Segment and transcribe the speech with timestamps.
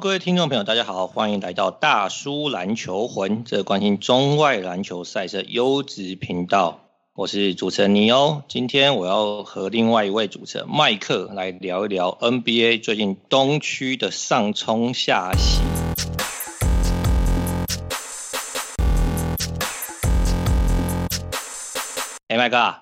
[0.00, 6.84] 各位听众朋友，大家好，欢迎来到大叔篮球魂，这关心中外篮球赛事优质频道。
[7.14, 15.60] 我是主持人尼欧，今天我要和另外一位主持人麦克来聊一聊 NBA 最近东区的上冲下洗。
[22.28, 22.74] 哎，麦克，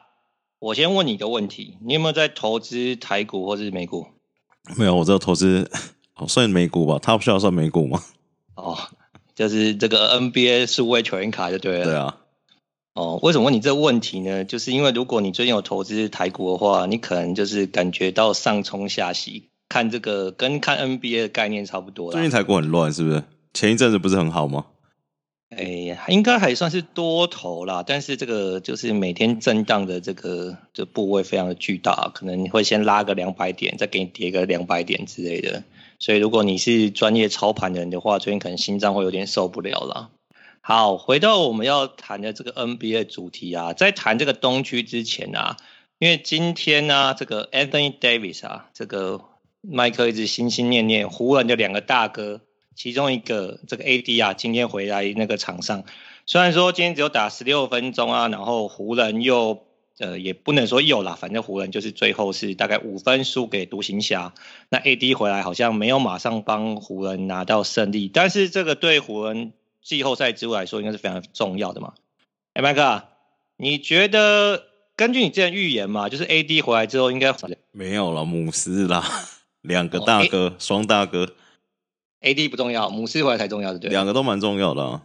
[0.59, 4.07] 我先问你一个问题，你有没有在投资台股或是美股？
[4.77, 5.71] 没有，我只有投资。
[6.17, 8.03] 哦，算美股吧，他不需要算美股吗？
[8.55, 8.77] 哦，
[9.35, 11.85] 就是这个 NBA 数位球员卡就对了。
[11.85, 12.17] 对啊。
[12.95, 14.45] 哦，为什么问你这个问题呢？
[14.47, 22.11] 就是因为如果你最近有投资台股的话，你可能就是感觉到上冲下洗，看这个跟看 NBA 的概念差不多。
[22.13, 23.23] 最近台股很乱，是不是？
[23.53, 24.65] 前一阵子不是很好吗？
[25.51, 35.63] 哎呀，应该还算是多头啦，但是这个就是每天震荡的这个这部位非常的巨大，可能会先拉个两百点，再给你跌个两百点之类的。
[35.99, 40.11] 所以，如果你是专业操盘的人的话，最近可能心脏会有点受不了了。
[40.61, 45.57] 好，回到我们要谈的这个 NBA 主题啊，在谈这个东区之前啊，
[45.99, 49.21] 因为今天呢、啊，这个 Anthony Davis 啊，这个
[49.61, 52.41] 麦克一直心心念念湖人的两个大哥，
[52.75, 55.85] 其中一个这个 AD 啊，今天回来那个场上，
[56.27, 59.66] 虽然说今天只有打十六分钟啊，然后湖人又。
[59.99, 64.35] 呃，也不能说有啦，反正湖人就是最后是大概五分输给独行侠。
[64.69, 71.95] 那 AD 回来好像没有马上帮湖人拿到胜利，但是这个对湖人季后赛之路来说应该是非常重要的嘛。
[72.53, 73.05] 哎，麦克，
[73.57, 74.65] 你觉得
[74.97, 77.35] 根据你之前预言嘛，就是 AD 回来之后应该
[77.73, 79.03] 没有了姆斯啦，
[79.63, 81.33] 两个大哥，双、哦、大哥。
[82.21, 83.89] AD 不重要，姆斯回来才重要的，对。
[83.89, 85.03] 两个都蛮重要的啊。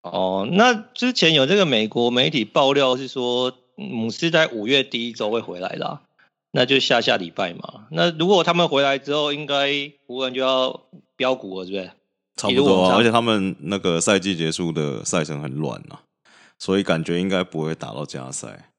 [0.00, 3.52] 哦，那之前有这个美国媒体爆料是说。
[3.76, 6.02] 姆斯在五月第一周会回来啦，
[6.50, 7.86] 那就下下礼拜嘛。
[7.90, 10.82] 那如果他们回来之后，应该湖人就要
[11.14, 11.90] 飙股了，对不对？
[12.36, 16.02] 差不多啊，而且他们那个赛季结束的赛程很乱啊，
[16.58, 18.70] 所以感觉应该不会打到加赛，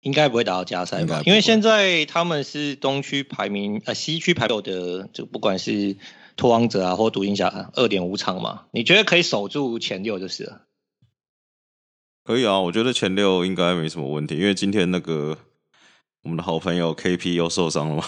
[0.00, 1.22] 应该不会打到加赛吧？
[1.24, 5.96] 因为现在他们是东区排名呃西区排名的，就不管是
[6.36, 10.62] 拓王者啊或独行侠二点五场嘛，你觉得可以守住前六就是了。
[12.24, 15.36] 可以啊，我觉得前六应该没什么问题，因为今天那个
[16.22, 18.04] 我们的好朋友 KP 又受伤了嘛。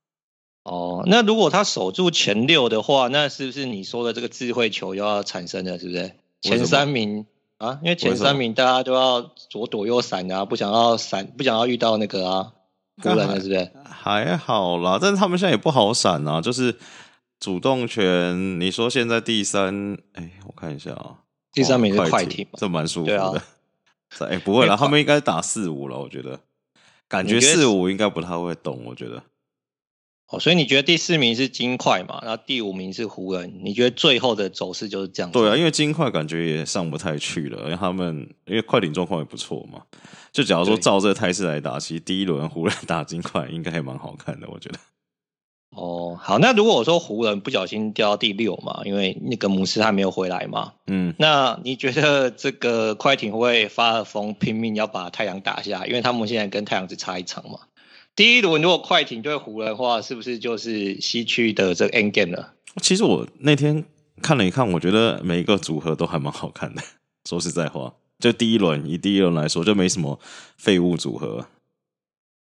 [0.64, 5.78] 哦，那如果他守住前六的话，那是不是你说的这个智慧球又要产生了？
[5.78, 6.12] 是不是？
[6.40, 7.26] 前三名
[7.58, 12.52] 啊，因为前三名大家都要左躲右闪啊，不想要闪，不想要遇到那个啊，
[13.02, 13.70] 湖人了是不是？
[13.84, 16.76] 还好啦，但是他们现在也不好闪啊，就是
[17.38, 18.58] 主动权。
[18.58, 21.18] 你说现在第三，哎，我看一下啊。
[21.52, 23.42] 第三名是快艇，这蛮舒服的。
[24.20, 26.40] 哎、啊欸，不会了，他们应该打四五了，我觉得。
[27.08, 29.22] 感觉四五应该不太会动，我觉得。
[30.28, 32.20] 哦，所以你觉得第四名是金块嘛？
[32.22, 33.60] 然后第五名是湖人？
[33.64, 35.32] 你觉得最后的走势就是这样？
[35.32, 39.82] 对啊，因为金块感觉也上不太去了，因为他们因为快艇状况也不错嘛。
[40.32, 44.78] 就假如说照这个态势来打，其实第一轮湖人打金块应该还蛮好看的，我觉得。
[45.76, 55.86] 哦，好，那如果我说湖人不小心掉到第六嘛，因为那个姆斯他没有回来嘛，嗯，那你觉得这个快艇会发了疯，拼命要把太阳打下？
[55.86, 57.60] 因为他们现在跟太阳只差一场嘛。
[58.16, 62.52] 第一轮如果快艇对湖人的话，是不是就是西区的这个 end game 了？
[62.82, 63.84] 其实我那天
[64.20, 66.82] 看了一看，我觉得每一个组合都还蛮好看的。
[67.28, 70.18] 说实在话，就第一轮以第一轮来说，就没什么
[70.58, 71.46] 废物组合。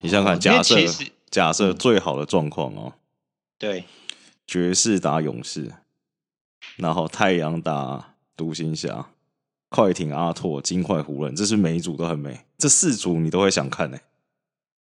[0.02, 0.76] 你想想假设
[1.32, 2.94] 假设最好的状况哦。
[3.60, 3.86] 对，
[4.46, 5.72] 爵士打勇士，
[6.76, 9.10] 然后太阳打独行侠，
[9.70, 13.98] 快艇阿拓，金块湖人，这是每一组都很美，这四组你都会想看呢。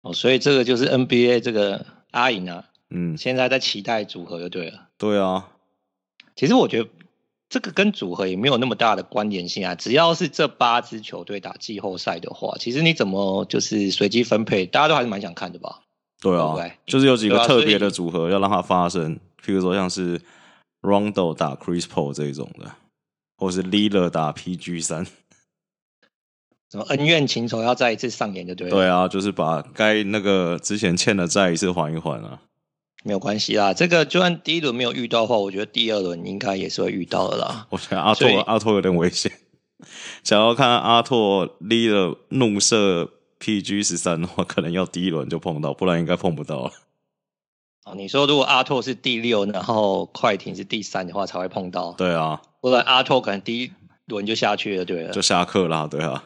[0.01, 4.89] 哦，所以这个就是 NBA 这个阿银啊，嗯，现在在期待组合就对了。
[4.97, 5.51] 对啊，
[6.35, 6.89] 其实我觉得
[7.47, 15.83] 这个跟组合也没有那么大的关联性啊，只要是这八支球队打季后赛的话，其实你怎么就是随机分配，大家都还是蛮想看的吧。
[16.31, 19.15] 对啊，对就是有几个特别的组合要让它发生，
[19.45, 20.19] 譬如说像是
[20.81, 22.71] Rondo 打 Chris Paul 这种的，
[23.37, 25.05] 或是 Lillard 打 PG 三，
[26.71, 28.75] 什么恩怨情仇要再一次上演就对了。
[28.75, 32.41] 对啊，就是把该那个之前欠的债一次还一还啊。
[33.03, 37.67] 没有关系啦，这个就算第一轮没有遇到的话，我觉得第二轮应该也是会遇到的啦。
[37.69, 39.31] 我觉得阿拓阿拓有点危险，
[40.23, 43.11] 想要看阿拓 Lillard 怒射。
[43.45, 46.71] PG 十三的话，可能要第一轮就碰到，不然应该碰不到了。
[47.83, 51.93] 哦，你说如果阿拓是第六，然后快艇是第三的话，才会碰到。
[51.93, 53.71] 对啊，不然阿拓可能第一
[54.05, 56.23] 轮就下去了，对了，就下课啦，对啊。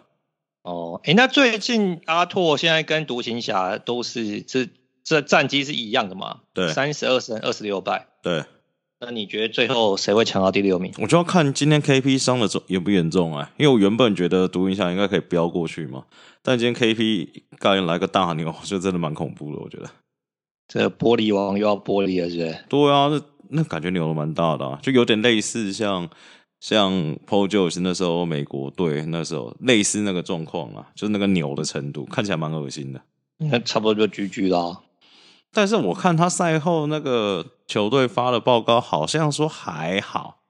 [0.62, 4.70] 哦，哎，那最近阿拓现在跟独行侠都是这
[5.04, 6.40] 这战绩是一样的嘛？
[6.54, 8.08] 对，三十二胜二十六败。
[8.24, 8.46] 对，
[9.02, 10.94] 那你觉得最后谁会抢到第六名？
[11.00, 16.04] 我就要看今天 KP 伤的重严不严重啊，因为我原本觉得独行侠应该可以飙过去嘛，
[16.42, 19.90] 但今天 KP 刚来个大牛，就真的蛮恐怖的，我觉得。
[20.68, 22.66] 这玻璃王又要玻璃了，是不是？
[22.68, 26.10] 对啊，那那感觉扭的蛮大的，啊，就有点类似像
[26.60, 26.92] 像
[27.26, 33.02] Paul George 那时候美国队那时候类似那个状况啊，就是那个扭的程度，看起来蛮恶心的。
[33.38, 34.82] 那差不多就 GG 啦。
[35.52, 40.42] 但是我看他赛后那个球队发的报告，好像说还好，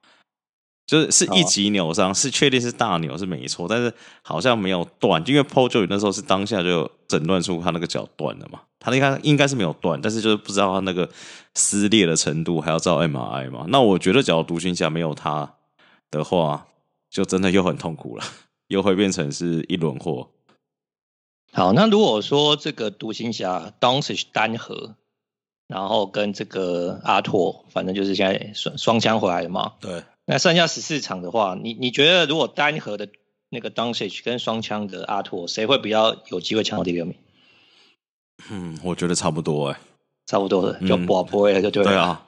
[0.86, 11.10] 就是是一级扭伤，是确定是大扭是没错，但是好像没有断，因为 Paul George 那时候是当下就诊断出他那个脚断了嘛，他应该应该是没有断，但是就是不知道他那个
[11.56, 13.66] 撕裂的程度，还要照 MRI 嘛。
[13.70, 15.56] 那我觉得，假如独行侠没有他
[16.12, 16.68] 的话，
[17.10, 18.24] 就真的又很痛苦了，
[18.68, 20.30] 又会变成是一轮货。
[21.52, 24.96] 好，那如果说这个独行侠 Doncic 单核，
[25.68, 29.74] 然后跟这个阿拓，反正就是现在双双枪回来了嘛。
[29.80, 30.04] 对。
[30.26, 33.10] 那剩下十四场的话，你你觉得如果单核的
[33.50, 37.16] 那个 Doncic 跟双枪的阿拓，谁会比较有机会抢到第六名？
[38.52, 39.80] 嗯，我觉得差不多哎、欸，
[40.28, 41.90] 差不多的，就不不会了，就对了。
[41.90, 42.26] 对啊。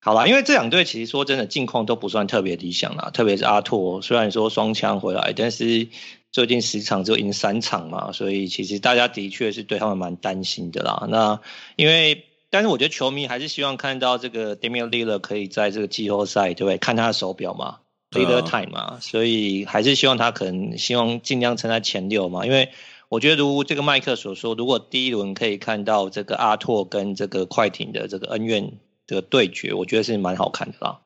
[0.00, 5.88] 好啦，因为这两队其实说真的近况都不算特别理想啦，特别是阿拓，虽然说双枪回来，但是。
[6.36, 11.06] 最近十场就赢三场嘛，所以其实大家的确是对他们蛮担心的啦。
[11.08, 11.40] 那
[11.76, 16.76] 因为，但是我觉得球迷还是希望看到这个 Damian Lillard 可以在这个季后赛，对不对？
[16.76, 17.78] 看他的手表嘛
[18.10, 22.44] ，Lillard time 嘛，所以还是希望他可能希望尽量撑在前六嘛。
[22.44, 22.68] 因为
[23.08, 28.72] 我觉得如这个麦克所说，如果第一轮可以看到这个阿拓跟这个快艇的这个恩怨
[29.06, 31.00] 的对决，我觉得是蛮好看的啦。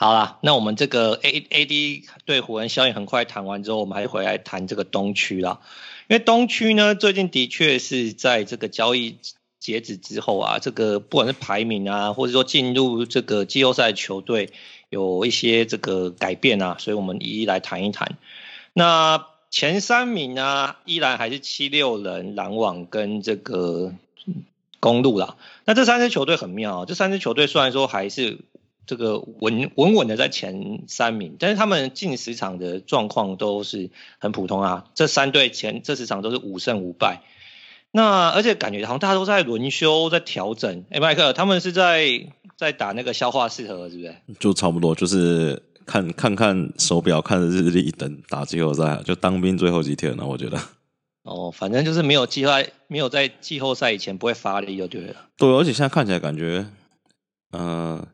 [0.00, 5.58] 好啦，那我们这个 A A D 对湖人效应很快谈完之后，我们还回来谈这个东区啦。
[6.06, 9.16] 因为东区呢，最近的确是在这个交易
[9.58, 14.50] 截止之后啊，这个不管是排名啊，或者说进入这个季后赛球队
[14.88, 18.18] 有一些这个改变啊，所以我们一一来谈一谈。
[18.74, 23.92] 那前三名啊，依然还是七六人、篮网跟这个
[24.78, 25.34] 公鹿啦。
[25.64, 28.38] 那这三支球队很妙啊，这三支球队虽然说还是。
[28.88, 34.86] 这个稳稳稳的在前三名，但是他们近十场的状况都是很普通啊。
[34.94, 37.20] 这三队前这十场都是五胜五败，
[37.90, 40.86] 那而且感觉好像大家都在轮休，在调整。
[40.88, 44.16] 哎，麦克，他们是在在打那个消化试合，是不是？
[44.40, 50.26] 就差不多，就是看看看手表，看着日历，等打季后赛，就当兵最后几天了。
[50.26, 50.58] 我觉得，
[51.24, 55.16] 哦，反正就是没有季后赛，没有在季后赛以前不会发力就对了。
[55.36, 56.64] 对，而且现在看起来感觉，
[57.52, 58.08] 嗯、呃。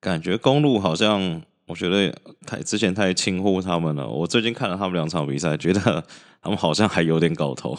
[0.00, 2.16] 感觉公路好像，我觉得
[2.46, 4.08] 太之前太轻忽他们了。
[4.08, 6.04] 我最近看了他们两场比赛，觉得
[6.40, 7.76] 他们好像还有点搞头。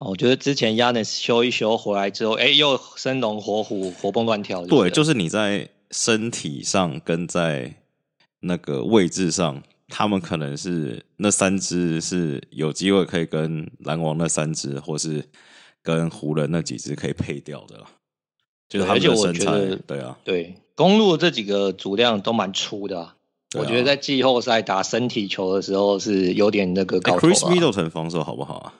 [0.00, 4.66] 我觉得之前 Giannis 修一修回来之后，哎，又生龙活虎，活蹦乱跳。
[4.66, 7.74] 对，就是你在身体上跟在
[8.40, 15.24] 那个位置上，他们可能是那三只是有机会可以跟篮网那三只，或是
[15.80, 17.82] 跟湖人那几只可以配掉的。
[18.74, 20.56] 就是他们的身材，对啊，对。
[20.74, 23.14] 公路这几个主量都蛮粗的，啊，
[23.54, 27.30] 啊、我觉得在季后赛打身体球的时候是有点那个高头，啊。
[27.30, 28.74] Chris Middleton 防守好不好啊？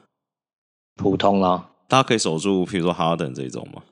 [0.96, 3.82] 普通啦，大家可以守住，譬如说 Harden 这种吗？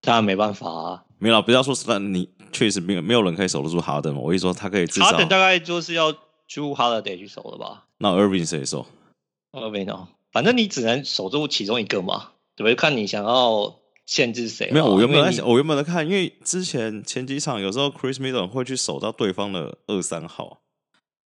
[0.00, 7.84] 当然没办法啊，没有，不要说是你确实没有没有人可以守得住 Harden 我一说他可以至少，Harden 大概就是要 Jrue Holiday 去守了吧？
[7.98, 8.84] 那 Irving 谁守
[9.52, 12.74] ？Irving 哦，反正你只能守住其中一个嘛，对不对？
[12.74, 13.76] 看你想要。
[14.06, 14.70] 限制谁？
[14.70, 20.60] 没有，我原本在想，我原本在看，因为之前前几场有时候 Chris Middleton 会去守到对方的二三号，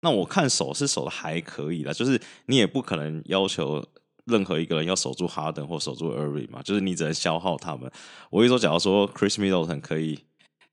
[0.02, 3.84] 那我看守是守的还可以啦，就是你也不可能要求
[4.24, 7.90] 任何一个人要守住 Harden 或守住 Irving 嘛，就是你只能消耗他们。
[8.30, 10.20] 我一说，假如说 Chris Middleton 可以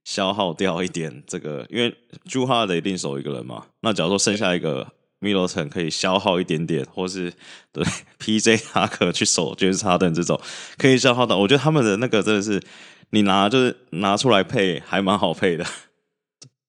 [0.03, 1.95] 消耗掉一点这个，因为
[2.25, 4.93] Jrue Holiday 一定守一个人嘛，那假如说剩下一个。
[5.23, 7.33] Miyoto 可以消耗一点点，或是
[7.71, 7.83] 对
[8.19, 10.39] PJ 塔克去守爵士哈登这种
[10.77, 11.37] 可以消耗到。
[11.37, 12.61] 我觉得他们的那个真的是
[13.09, 15.65] 你拿就是拿出来配，还蛮好配的。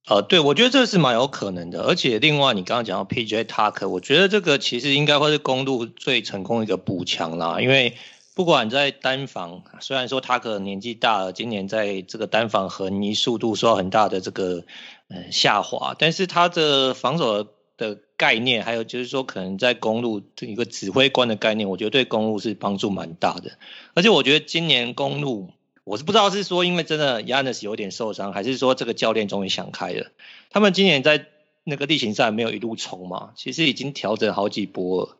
[0.07, 1.83] 呃，对，我觉得这是蛮有可能的。
[1.83, 7.59] 而且另外，你刚刚讲到 PJ 塔克，我觉得这个其实应该会是公路最成功的一个补强啦。
[7.59, 7.97] 因为
[8.35, 14.65] 不管在单防，虽然说塔克年纪大了，今年在这个单防和移速度受到很大的这个
[15.09, 17.47] 呃下滑，但是他的防守
[17.77, 23.59] 的概念，还有就是说，可能在公路这一个指挥官的概念，我觉得对公路是帮助蛮大的。
[23.95, 25.51] 而且我觉得今年公路，
[25.85, 30.13] 我是不知道是说因为真的 Yannis 有点受伤，还是说这个教练终于想开了。
[30.51, 31.27] 他们今年在
[31.65, 35.17] 那个地形上没有一路冲嘛，其实已经调整好几波了。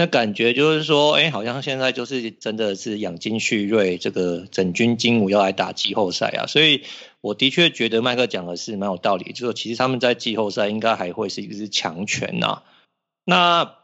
[0.00, 6.46] 那感觉就是说，哎，好像现在就是真的是养精蓄锐，这个整军精武要来打季后赛啊。
[6.46, 6.84] 所以
[7.20, 12.62] 我的确觉得麦克讲的是蛮有道理，就是说其实他们在季后赛应该还会是一支强权呐。
[13.24, 13.74] 那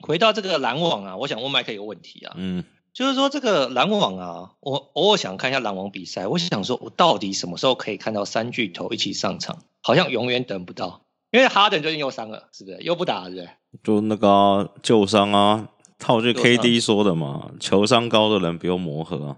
[0.00, 9.62] 回到这个篮网啊，我想问麦克一个问题啊，嗯，就是说这个篮网啊，我偶尔想看一下篮网比赛，我想说我到底什么时候可以看到三巨头一起上场？
[9.80, 11.04] 好像永远等不到。
[11.30, 12.78] 因为哈登最近又伤了，是不是？
[12.80, 13.48] 又不打了，是不是？
[13.82, 19.36] 就那个旧伤啊，套句 KD 说的嘛，球商高的人不用磨合啊。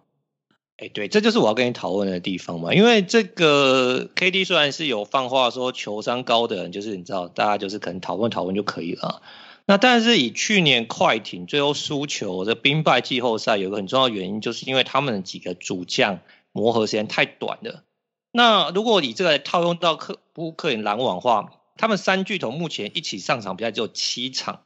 [0.76, 2.74] 哎，对，这就是我要跟你讨论的地方嘛。
[2.74, 9.22] 因为这个 KD 虽然是有放话说球商高的人，就是你知道，大家就是可能讨论讨论就可以了。
[9.66, 16.18] 那但是以去年快艇最后输球的兵败季后赛，有个很重要原因，就是因为他们的几个主将
[16.52, 17.84] 磨合时间太短了。
[18.32, 24.62] 那如果你这个套用到克布克林篮网的话，他们三巨头目前一起上场比赛只有七场，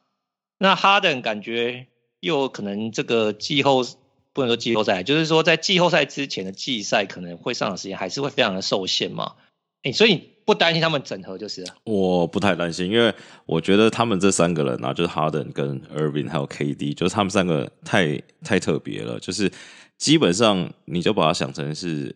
[0.59, 1.87] 那哈登感觉
[2.21, 3.83] 又可能这个季后
[4.33, 9.37] 不能说季后赛，就是说在季后赛之前的季赛可能会上的时间还是会非常的受限嘛。
[9.85, 11.65] 哎，所以不担心他们整合就是？
[11.85, 13.15] 我不太担心，因为
[13.47, 19.51] 我觉得他们这三个人啊，就是哈登跟 Irving 还有 KD，就是他们三个太太特别了，就是
[19.97, 22.15] 基本上你就把它想成是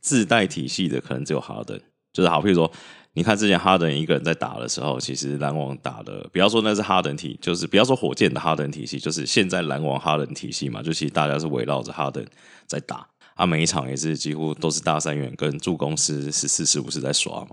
[0.00, 1.80] 自带体系的，可能只有哈登，
[2.12, 2.70] 就是好，譬如说。
[3.16, 12.26] 你看之前哈登一个人在打的时候，其实篮网打的，不要说那是哈登体，就是不要说火箭的哈登体系，就是现在篮网哈登体系嘛，就其实大家是围绕着哈登
[12.66, 13.06] 在打，
[13.36, 17.50] 啊，每一场也是几乎都是大三元跟助攻是十四十五是在刷嘛。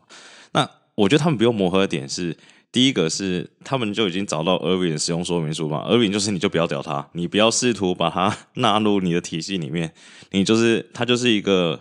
[0.54, 2.36] 那我觉得他们不用磨合的点是，
[2.72, 9.94] 第一个是他们就已经找到 Irving 的使用说明书嘛，Irving 就是你就不要屌他，你不要试图把他 纳入你的体系里面，
[10.32, 11.80] 你就是他就是一个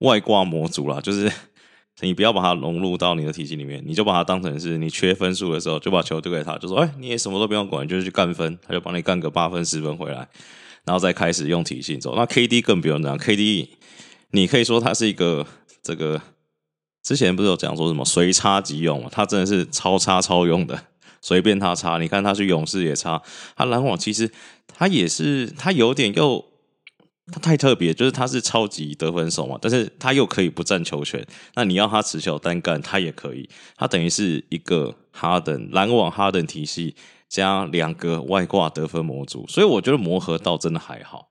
[0.00, 1.32] 外挂模组啦，就是。
[2.00, 10.28] 你不要把它融入到你的体系里面，你就把它当成是你缺分数的时候，就把球丢给他，就说：“哎，你也什么都不用管，就是去干分，他就帮你干个八分、十分回来，
[10.84, 13.68] 然后再开始用体系走。”那 KD 更不用讲，KD
[14.32, 15.46] 你可以说他是一个
[15.82, 16.20] 这个
[17.02, 19.08] 之前不是有讲说什么随插即用嘛？
[19.12, 20.86] 他真的是超插超用的，
[21.22, 21.98] 随便他插。
[21.98, 23.22] 你看他去勇士也插，
[23.56, 24.28] 他篮网其实
[24.66, 26.44] 他也是他有点又。
[27.32, 31.26] 他太特别，就是他是超级得分手嘛，但是他又可以不占球权。
[31.54, 33.48] 那你要他持球单干，他也可以。
[33.76, 36.94] 他等于是一个哈登篮网哈登体系
[37.28, 41.30] 加两个外挂得分模组，所以我觉得磨合到真的还好。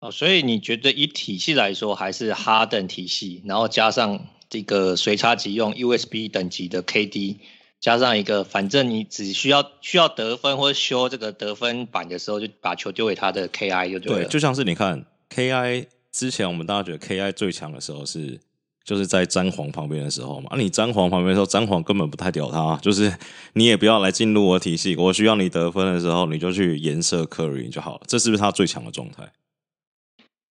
[0.00, 7.36] 哦，所以你觉得以体系来说，还是哈登体系，然后加上这个随插即用 USB 等级的 KD。
[7.80, 14.24] 加上一个，反正你只需要需要得分或者修这个得分板的时候，就把球丢给他的 KI 就对了。
[14.24, 18.40] 对，就像是你看 KI 之前，我们大家觉得 KI 最强的时候是
[18.84, 20.48] 就是在詹皇旁边的时候嘛。
[20.50, 23.12] 啊，你詹皇旁边的时候，詹皇根本不太屌他，就是
[23.52, 28.00] 你也不要来进入我体系，我需要你得分的时候，你就去颜射 Curry 就好了。
[28.08, 29.30] 这是不是他最强的状态？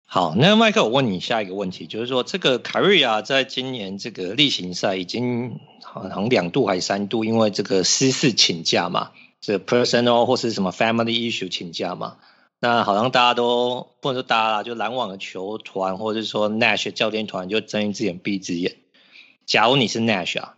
[0.08, 9.10] 好，那麦克，我问你下一个问题，就是说这个凯瑞啊，在今年这个例行赛已经好像两度还是三度，因为这个私事请假嘛，
[9.40, 12.18] 这个 personal 或是什么 family issue 请假嘛，
[12.60, 18.76] 那好像大家都不能说大家啦，就篮网的球团或者是说 Nash 教练团就睁一只眼闭一只眼。
[19.44, 20.54] 假如你是 Nash 啊，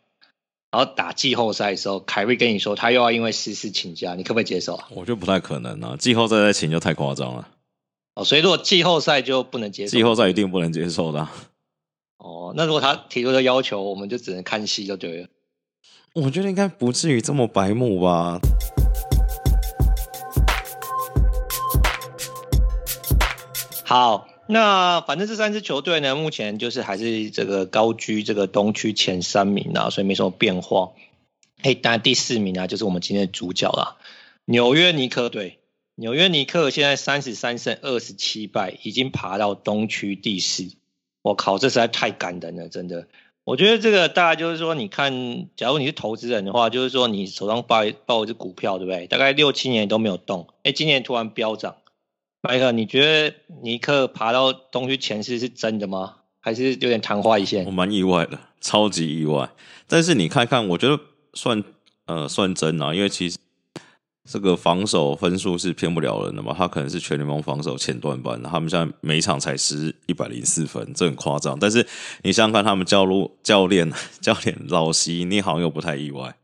[0.71, 4.89] 然后打季后赛的时候，凯瑞跟你说他又要因为私事请假，你可不可以接受啊？
[4.91, 7.49] 我觉得不太可能啊，季后赛再请就太夸张了。
[8.19, 11.33] 哦，所以如果季后赛就不能接受，季后赛一定不能接受的啊。
[12.17, 15.29] 哦，那如果他提出的要求，我们就只能看戏就对了。
[16.15, 18.41] 我觉得应该不至于这么白目吧。
[23.85, 30.91] 好，那反正这三支球队呢，目前就是还是这个高居这个东区前三名啊，所以没什么变化。
[31.63, 33.97] 嘿，当然第四名啊，就是我们今天的主角啦，
[34.45, 35.58] 纽约尼克队。
[36.01, 40.71] 纽约尼克现在三十三胜二十七败，已经爬到东区第四。
[41.23, 43.09] 我靠，这实在太感人了，真的。
[43.43, 49.09] 我觉得这个大概就是说，你看，假如你是投资人的话，就是说你手上抱抱一只股票，对不对？
[49.09, 51.75] 大概六七年都没有动，哎，今年突然飙涨。
[52.43, 56.19] 麦克，你觉得尼克爬到东区前四是真的吗？
[56.39, 57.65] 还是有点昙花一现？
[57.65, 59.51] 我蛮意外的，超级意外。
[59.89, 61.01] 但是你看看，我觉得
[61.35, 61.65] 算
[62.07, 63.37] 呃算真啊，因为其实。
[64.31, 66.55] 这个防守分数是骗不了人的嘛？
[66.57, 71.59] 他可能是全联盟防守前段班，他们现在每场才失一百零四分，这很夸张。
[71.59, 71.87] 但是
[72.23, 76.37] 你想想看，他们教路教练教练老西，你好像又不太意外。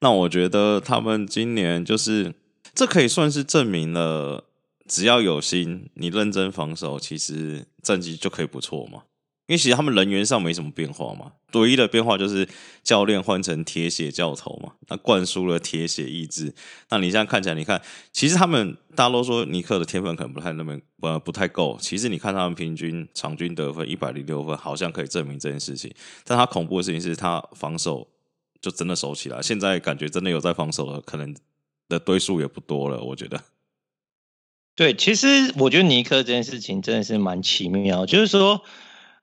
[0.00, 2.34] 那我觉得他们今年就是
[2.74, 4.44] 这可以算是证明了，
[4.86, 9.04] 只要有心，你认真防守，其实战绩就可以不错嘛。
[9.50, 12.48] 因为其实他们人员上没什么变化嘛，唯一的变化就是
[12.84, 16.54] 教练换成铁血教头嘛，那灌输了铁血意志。
[16.88, 25.92] 那你现在看起来，你看，其实他们大家都说尼克的天分可能不太那么呃不太够，其实你看他们平均场均得分一百零六分，好像可以证明这件事情。
[26.24, 28.06] 但他恐怖的事情是他防守
[28.62, 31.34] 就真的守起来，现在感觉真的有在防守了，可能
[31.88, 33.42] 的堆数也不多了，我觉得。
[34.76, 38.62] 对，其实我觉得尼克这件事情真的是蛮奇妙，就是说。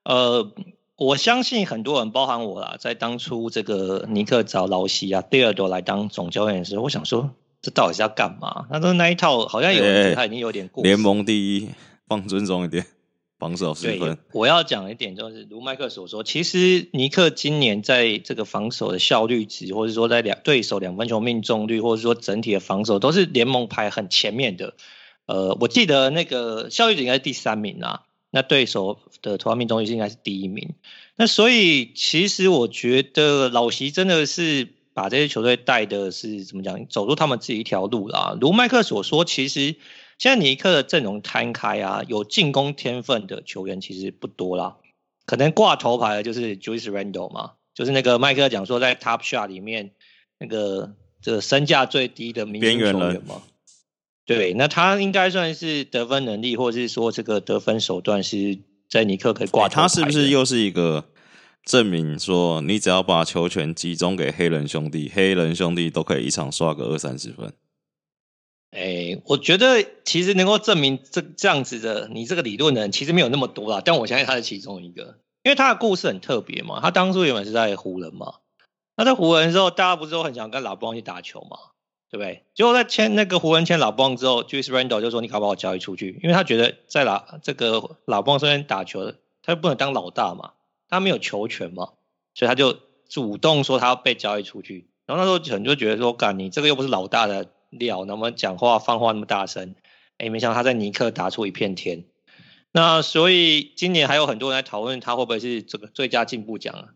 [0.08, 0.54] 呃，
[0.96, 8.68] 我相信很多人，包含我啦，在当初这个尼克找劳西啊、蒂尔多来当总教练的时候，我想说，这到底是要干嘛？
[8.72, 10.82] 他说那一套好像有人觉得他已经有点过。
[10.82, 11.68] 联盟第一，
[12.08, 12.86] 放尊重一点，
[13.38, 14.18] 防守十分。
[14.32, 24.74] 我要讲一点就是，如麦克所说，其实尼克今年在这个防守的效率值，或者说在两对手两分球命中率，或者说整体的防守，都是联盟排很前面的。
[25.26, 28.04] 呃，我记得那个效率值应该是第三名啊。
[28.30, 30.76] 那对手的投篮命中率应该是第一名，
[31.16, 38.38] 那所以其实我觉得老席真的是把这些球队带的是怎么讲，走出他们自己一条路啦。
[38.42, 39.76] 如麦克所说，其实
[40.18, 44.78] 现在尼克的阵容摊开啊，有进攻天分的球员其实不多啦，
[45.26, 49.92] 可能挂头牌的就是 Julius Randle 嘛，就是那个麦克讲说在 Top Shot 里面
[50.38, 53.42] 那个这个身价最低的边缘球员嘛。
[54.28, 59.70] 对，那他应该算是得分能力，或者是说这个得分手段是在尼克可以挂。
[59.70, 61.06] 他是不是又是一个
[61.64, 67.54] 证明说，你只要把球权集中给黑人兄弟，黑人兄弟都可以一场刷个二三十分？
[68.72, 73.82] 哎，我觉得其实能够证明这这样子的，你这个理论的人其实没有那么多啦。
[73.84, 76.82] 但我相信他是其中一个，因为他的故事很特别嘛。
[76.82, 78.36] 他当初原本是在湖人嘛，
[78.98, 81.58] 那在湖人的时候，大家不是都很想跟老布朗去打球嘛？
[82.10, 82.44] 对不对？
[82.54, 89.12] 结果在签那个湖人签老邦之后，Julius Randle 就说：“你搞不好交易出去，因为他觉得在老这个老邦身边打球，
[89.44, 90.54] 他又不能当老大嘛，
[90.88, 91.90] 他没有球权嘛，
[92.34, 92.78] 所以他就
[93.10, 94.90] 主动说他要被交易出去。
[95.06, 99.76] 然后那时候可能就觉得说，干你这个又不是老大的料，那么讲话放话那么大声，
[100.18, 102.06] 哎，没想到他在尼克打出一片天。
[102.72, 106.88] 那所以今年还有很多人在讨论他会不会是这个最佳进步奖啊。”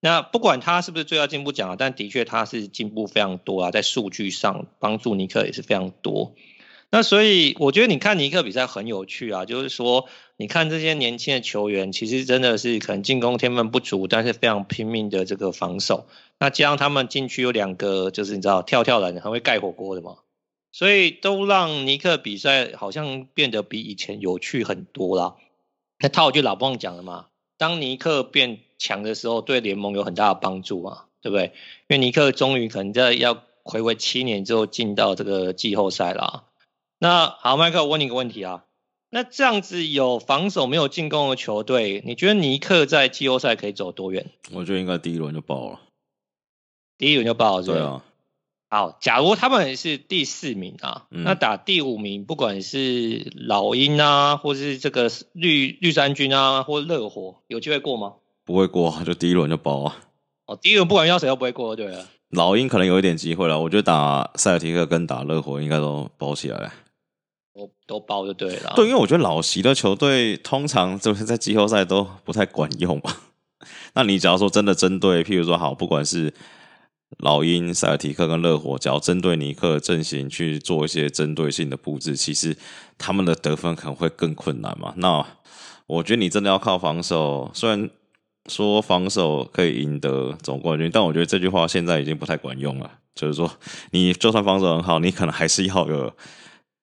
[0.00, 6.34] 那不管他是不是最佳进步奖啊，但的确他是进步非常多啊，在数据上帮助尼克也是非常多。
[6.92, 16.08] 那所以我觉得你看尼克比赛很有趣啊，就是说你看这些年轻的球员，其实真的是可能进攻天分不足，但是非常拼命的这个防守。
[16.40, 20.16] 那加上他们禁区有两个，就是你知道跳跳人很会盖火锅的嘛，
[20.72, 25.36] 所以都让尼克比赛好像变得比以前有趣很多啦。
[26.00, 31.52] 那套句老布朗讲了嘛，当尼克变强的时候，对联盟有很大的帮助嘛，对不对？
[31.86, 36.44] 因为尼克终于可能在要回违七年之后进到这个季后赛啦。
[36.98, 38.64] 那好，麦克，我问你一个问题啊，
[39.10, 44.30] 那这样子有防守没有进攻的球队，你觉得尼克在季后赛可以走多远？
[44.52, 45.80] 我觉得应该第一轮就爆了，
[46.98, 47.62] 第一轮就爆了？
[47.64, 48.02] 对啊。
[48.72, 58.14] 好，假如他们是第四名啊，嗯、那打第五名，不管是老鹰啊，或是这个绿绿衫军啊，或热火，有机会过吗？
[58.44, 59.96] 不会过，就第一轮就包啊！
[60.46, 62.06] 哦，第一轮不管遇到谁都不会过，对了。
[62.30, 66.72] 老鹰可能有一点机会了，我觉得打塞尔提克跟打热火应该都包起来，
[67.52, 68.72] 我都包就对了。
[68.76, 73.14] 对，因为我觉得老席的球队通常就是在季后赛都不太管用嘛。
[73.94, 76.32] 那你假如说真的针对，譬如说好，不管是
[77.18, 82.56] 老鹰、塞尔提克跟热火，只要针对尼克阵型去做一些针对性的布置，其实
[82.96, 84.94] 他们的得分可能会更困难嘛。
[84.96, 85.26] 那
[85.86, 87.90] 我觉得你真的要靠防守，虽然。
[88.48, 92.98] 说防守可以赢得总冠军，但我觉得这句话现在已经不太管用了。
[93.14, 93.50] 就是说，
[93.90, 96.14] 你就算防守很好，你可能还是要有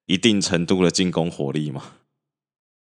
[0.05, 1.83] 一定程度的进攻火力嘛。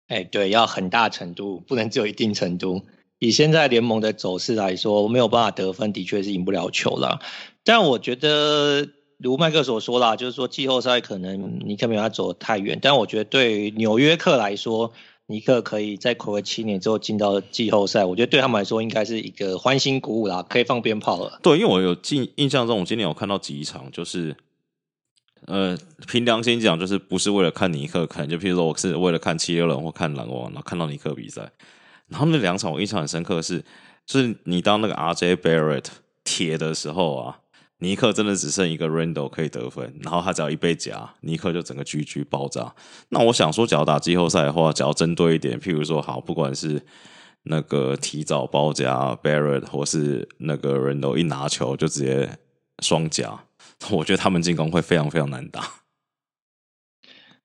[0.07, 2.83] 哎，对，要很大程度，不能只有一定程度。
[3.19, 7.19] 以现在联盟的走势来说，没有办法得分，的确是赢不了球了。
[7.63, 14.93] 但我觉得，如麦克所说啦，就是说季后赛可能你可能没有走得太远，但我觉得对于纽约客来说。
[15.33, 21.39] 尼克可以在睽违七年之后进到季后赛，我觉得对他们来说应该是一个欢欣鼓舞啦，可以放鞭炮了。
[21.41, 24.35] 对，因为我有印印象中，我今年有看到几场，就是
[25.47, 25.75] 呃，
[26.07, 31.51] 凭良心讲，就是不是为了看尼克看，就譬如说我是为了看七六人或看篮网，然后看到尼克比赛，
[32.07, 33.65] 然后那两场我印象很深刻的是，
[34.05, 35.85] 就是你当那个 RJ Barrett
[36.23, 37.39] 铁的时候啊。
[37.79, 42.73] 尼克真的只剩一个 Randle 可以得分，然后他只要一被夹，尼克就整个 GG 爆炸。
[43.09, 46.81] 那我想说，只要打季后赛的话，只要针对一点，譬如说，好，不管是
[47.43, 52.37] 那个提早包夹 Barrett，或是那个 Randle 一拿球就直接
[52.81, 53.43] 双夹，
[53.91, 55.82] 我觉得他们进攻会非常非常难打。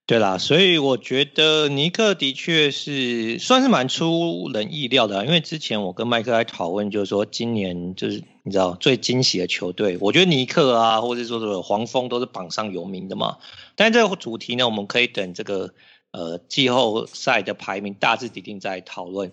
[0.09, 13.37] 对啦，所以我觉得尼克的确是算是蛮出人意料的，因为之前我跟麦克来讨论，就是说今年就是你知道最惊喜的球队，我觉得尼克啊，或者说这个黄蜂都是榜上有名的嘛。
[13.75, 15.75] 但这个主题呢，我们可以等这个
[16.11, 19.31] 呃季后赛的排名大致底定再讨论。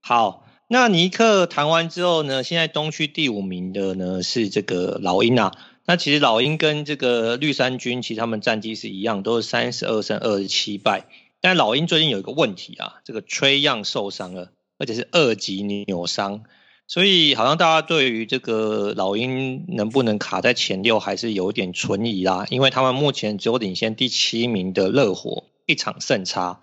[0.00, 5.52] 好，那尼克谈完之后呢，现在东区第五名的呢是这个老鹰啊。
[5.86, 11.06] 那其实老鹰跟这个绿衫军，其实他们战绩是一样，都是三十二胜二十七败。
[11.40, 16.42] 但老鹰最近有一个问题啊，这个 Trae Young 受伤了，而且是二级扭伤，
[16.88, 22.46] 所以好像大家对于这个老鹰能不能卡在前六还是有点存疑啦。
[22.50, 26.62] 因为他们目前只有领先第七名的热火一场胜差。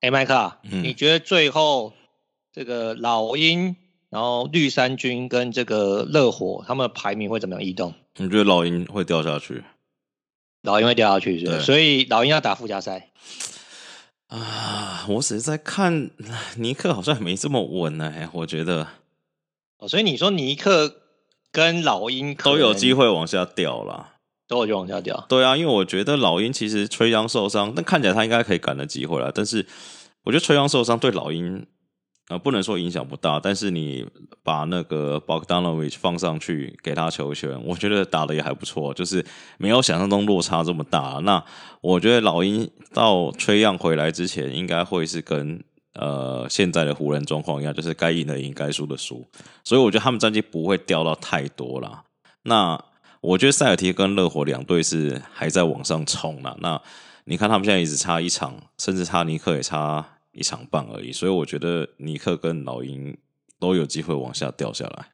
[0.00, 1.94] 哎，麦克，嗯，你觉得最后
[2.52, 3.76] 这个老鹰，
[4.10, 7.94] 然后绿衫军跟这个热火，他们的排名会怎么样移动？
[8.18, 9.64] 你觉得老鹰会掉下去？
[10.62, 11.58] 老鹰会掉下去是吧？
[11.60, 13.10] 所以老鹰要打附加赛
[14.26, 15.06] 啊！
[15.08, 16.10] 我只是在看
[16.56, 18.88] 尼克好像没这么稳呢、欸，我觉得。
[19.78, 20.96] 哦，所以你说尼克
[21.52, 24.16] 跟老鹰都有机会往下掉啦，
[24.48, 25.24] 都有机会往下掉。
[25.28, 29.30] 对啊，因为我觉得老鹰其实吹杨受伤，但看起来他应该可以赶得机会了。
[29.32, 29.64] 但是
[30.24, 31.66] 我觉得吹杨受伤对老鹰。
[32.28, 34.06] 呃，不能说影响不大，但是你
[34.42, 39.24] 把那个 Bogdanovic 放上去给他球权，我觉得打得也还不错，就是
[39.56, 41.20] 没有想象中落差这么大。
[41.22, 41.42] 那
[41.80, 45.64] 我觉得老鹰到崔样回来之前，应该会是跟
[45.94, 49.26] 呃现在的湖人状况一样，就是该赢的赢，该输的输。
[49.64, 52.02] 所以我觉得他们战绩不会掉到太多啦。
[52.42, 52.78] 那
[53.22, 56.54] 我觉得塞尔提跟热火两队是还在往上冲啦。
[56.60, 56.78] 那
[57.24, 60.04] 你看他们现在一直差一场，甚至差尼克也差。
[60.38, 63.16] 一场半而已，所以我觉得尼克跟老鹰
[63.58, 65.08] 都有机会往下掉下来。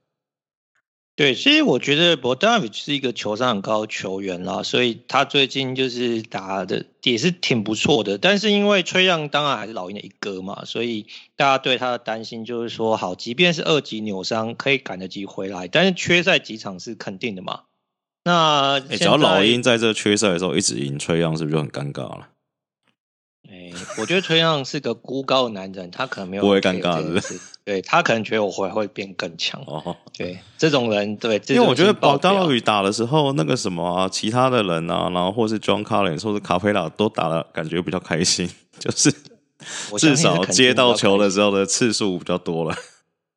[1.16, 8.18] 对，其实我觉得 Bogdanovic 是一个球商很高的球员啦，所以他最近就是打的也是挺不错的。
[8.18, 11.06] 但是因为 Trae Young 当然还是老鹰的一哥嘛，所以
[11.37, 17.60] 大家对他的担心就是说，好，即便是二级扭伤可以赶得及回来，但是缺赛几场是肯定的嘛。
[18.24, 22.30] 那、欸、只要老鹰在这缺赛的时候一直赢 Trae Young，是不是就很尴尬了？
[23.50, 27.40] 哎，我觉得崔杨是个孤高的男人，他可能没有不会尴尬，是不是？
[27.64, 29.96] 对，他可能觉得我会会变更强哦。
[30.16, 39.12] 对，这种人对，因为我觉得宝刀鱼打的时候，那个什么啊，其他的人啊，然后或是 John Collins 或是卡佩拉都打了感觉比较开心， 就是
[39.98, 42.76] 至少接到球的时候的次数比较多了。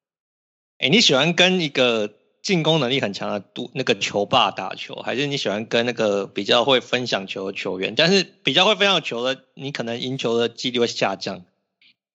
[0.79, 2.11] 哎，你喜欢跟一个？
[2.41, 7.93] 进攻能力很强的杜那个球霸打球，还是你喜欢跟那个比较会分享球的球员？
[7.95, 11.43] 但是比较会分享球的，你可能赢球的几率会下降。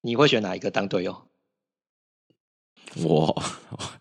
[0.04, 1.22] 你会选哪一个当队友？
[2.96, 3.42] 我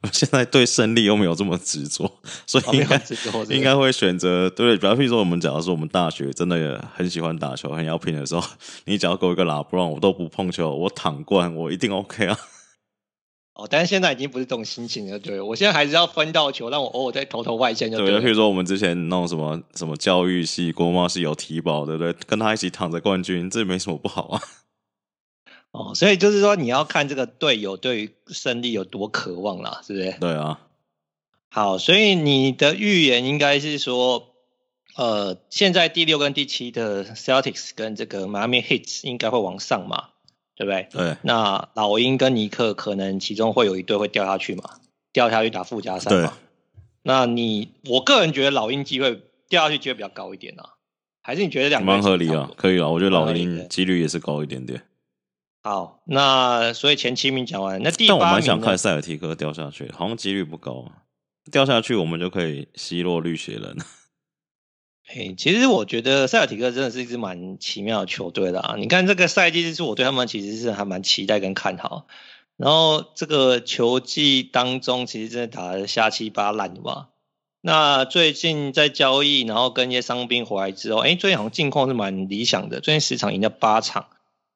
[0.02, 2.12] 我现在对胜利又没有这么执着，
[2.48, 3.02] 所以应该
[3.50, 4.76] 应该会选择对。
[4.76, 8.44] 比方说，我们假如说我们大学真的很喜欢打球，很要拼的时候，
[8.86, 12.38] 你只要给我一个拉布朗，我都不碰球，我躺灌，我一定 OK 啊。
[13.54, 18.10] 哦，但是现在已经不是这种心情了，对，我现在还是要分到球，让我偶尔再投投外线就对。
[18.10, 22.14] 对，譬如说我们之前弄什么什么教育系、国贸系有提保，对不对？
[22.26, 24.42] 跟他一起躺着冠军，这没什么不好啊。
[25.72, 30.16] 哦，所以就是说你要看这个队友对于胜利有多渴望啦，是不是？
[30.20, 30.62] 对啊。
[31.50, 34.30] 好，所以你的预言应该是说，
[34.96, 40.11] 呃，现在第六跟第七的 Celtics 跟这个 Miami Heat 应该会往上嘛？
[40.64, 40.88] 对不对？
[40.92, 41.18] 对。
[41.24, 44.64] 那老鹰跟尼克可能其中会有一队会掉下去嘛？
[45.12, 46.28] 掉下去打附加赛嘛？
[46.28, 46.30] 对。
[47.04, 50.78] 那你，我个人觉得老鹰机会掉下去机会比较高一点啊，
[51.24, 52.50] 还是你觉得两个蛮合理啊？
[52.56, 54.84] 可以啊，我觉得老鹰几率也是高一点点。
[55.64, 61.02] 好，那所以前七名讲完，那第八名，但我蛮想看塞尔提克掉下去，好像几率不高，啊
[61.52, 63.76] 掉下去我们就可以奚落绿血人。
[65.14, 68.76] 嘿，其实我觉得塞尔提克真的是一支蛮奇妙的球队啦。
[68.78, 72.08] 你看这个赛季，是我对他们其实是还蛮期待跟看好。
[72.56, 77.08] 然后这个球季当中，其实真的打的瞎七八烂的嘛。
[77.60, 82.80] 那最近在交易，然后跟一些伤兵回来之后，哎，最近好像近况是蛮理想的。
[82.80, 84.08] 最近十场赢了八场。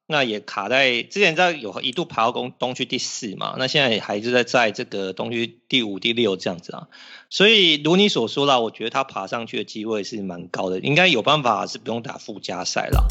[0.08, 6.88] 那也卡在之前在有一度爬到东东区第四嘛，那现在也还是在在这个东区第五、第六这样子啊，
[7.32, 13.04] 所以如你所说啦，我觉得他爬上去的机会是蛮高的，应该有办法是不用打附加赛啦。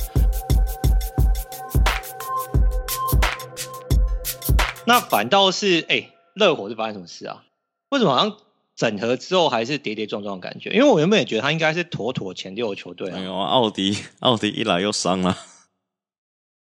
[4.87, 7.43] 那反倒是哎，热火是发生什么事啊？
[7.89, 8.37] 为什么好像
[8.77, 10.71] 整合之后还是跌跌撞撞的感觉？
[10.71, 13.19] 因为我原本也觉得他应该是妥妥前六的球队啊。
[13.19, 15.37] 没有啊，奥迪奥迪一来又伤了。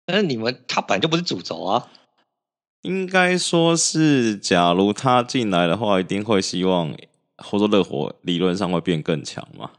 [0.05, 1.87] 但是你们他本来就不是主轴啊，
[2.81, 6.91] 应该说是，假如他进来的话，一定会希望，
[7.37, 9.71] 或者说热火理论上会变更强嘛。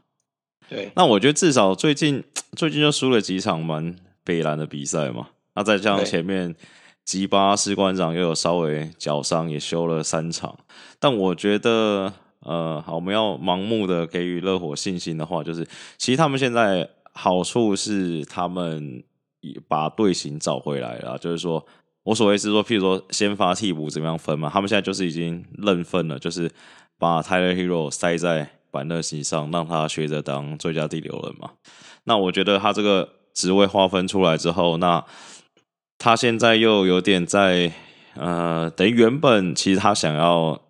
[0.69, 5.29] 对，那我觉得至少最近最近就输了几场蛮北蓝的比赛嘛。
[5.55, 6.53] 那再加上前面
[7.05, 10.57] 吉巴士官长又有稍微脚伤，也休了三场。
[10.99, 15.65] 但我觉得，呃，好，我们要盲目的给予热火信心的话，就是
[15.97, 19.01] 其实他们现在好处是他们
[19.67, 21.65] 把队形找回来了，就是说。
[22.03, 24.49] 我所谓是说，譬如说先发替补怎么样分嘛？
[24.49, 26.49] 他们现在就是已经认分了，就是
[26.97, 31.51] 把 Tyler Hero 塞在板凳席上，让他学着当最佳第六人嘛。
[32.05, 35.03] 那我觉得他这个职位划分出来之后，那
[35.97, 37.73] 他现在又有点在
[38.15, 40.61] 呃，等于原本其实他想要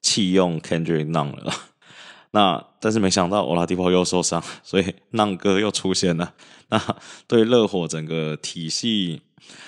[0.00, 1.52] 弃用 Kendrick Nun 了，
[2.32, 6.34] 那但是没想到 Oladipo 又受伤，所以浪哥又出现了。
[6.70, 6.80] 那
[7.26, 9.22] 对热火整个体系。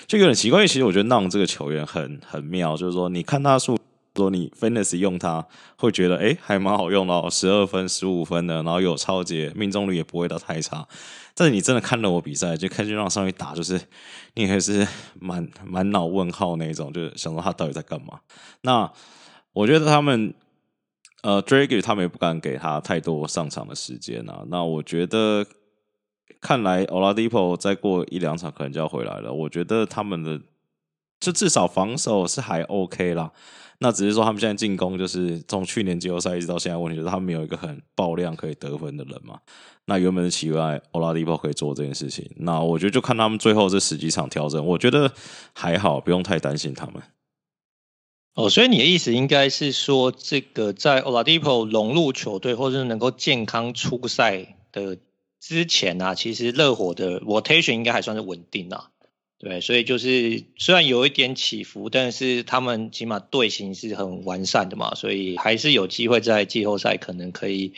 [0.06, 3.78] 就有点奇怪，其实我觉得浪这个球员很很妙，就是说你看他数，
[4.14, 5.46] 说你 Fantasy 用他
[5.76, 10.86] 会觉得哎还蛮好用的，十二分、十五分的，然后有超级命中率也不会到太差。
[11.34, 13.80] 但是你真的看了我比赛，就看就让上去打，就是
[14.34, 14.86] 你还是
[15.18, 18.20] 满满脑问号那种，就是想说他到底在干嘛。
[18.62, 18.92] 那
[19.54, 20.34] 我觉得他们
[21.22, 24.44] 呃 Dragic 他们也不敢给他太多上场的时间啊。
[24.48, 25.46] 那我觉得。
[26.40, 29.30] 看来 Oladipo 再过一两场可能就要回来了。
[29.30, 30.40] 我觉得他们的
[31.18, 33.30] 就至少防守是还 OK 啦。
[33.80, 39.38] 那只是说他们现在进攻就是从去年季后赛一直到现在，问题就是他们没有一个很爆量可以得分的人嘛。
[39.84, 42.26] 那原本是期待 Oladipo 可以做这件事情。
[42.36, 45.12] 那我觉得就看他们最后这十几场调整，我觉得
[45.52, 47.02] 还好，不用太担心他们。
[48.34, 54.98] 哦，所以你的意思应该是说，这个在 Oladipo 融入球队或者是能够健康出赛的。
[55.42, 58.90] 之前、啊，其实热火的 rotation 应该还算是稳定啊，
[59.38, 67.72] 对，所以就是虽然有一点起伏，但是他们起码队形是很完善的嘛，所以还是有机会在季后赛可能可以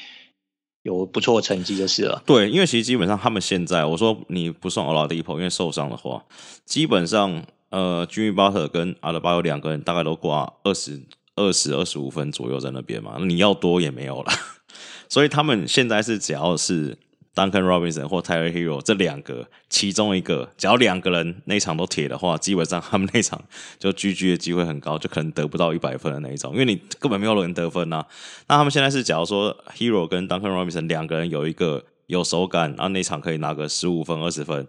[0.82, 2.24] 有不错的成绩就是了。
[2.26, 6.24] 对，因为其实基本上他们现在，我说你不算 Oladipo，因为受伤的话，
[6.64, 11.02] 基本上呃，Jimmy Butler 跟阿德巴有两个人大概都挂二十
[11.34, 14.32] 二十二十五分左右在那边嘛，你要多也没有了，
[15.10, 16.96] 所以他们现在是只要是。
[17.34, 23.42] Duncan Robinson 或 Tyler Hero 这两个，其中一个，只要两个人那场都铁的话，基本上他们那场
[23.78, 28.04] 就 GG 的机会很高，就可能得不到一百分的那一种，因为你根本没有人得分呐、
[28.48, 34.68] 那他们现在是，假如说 Herro 跟 Duncan Robinson 两个人有一个有手感，然后那场可以拿个十五分、二十分，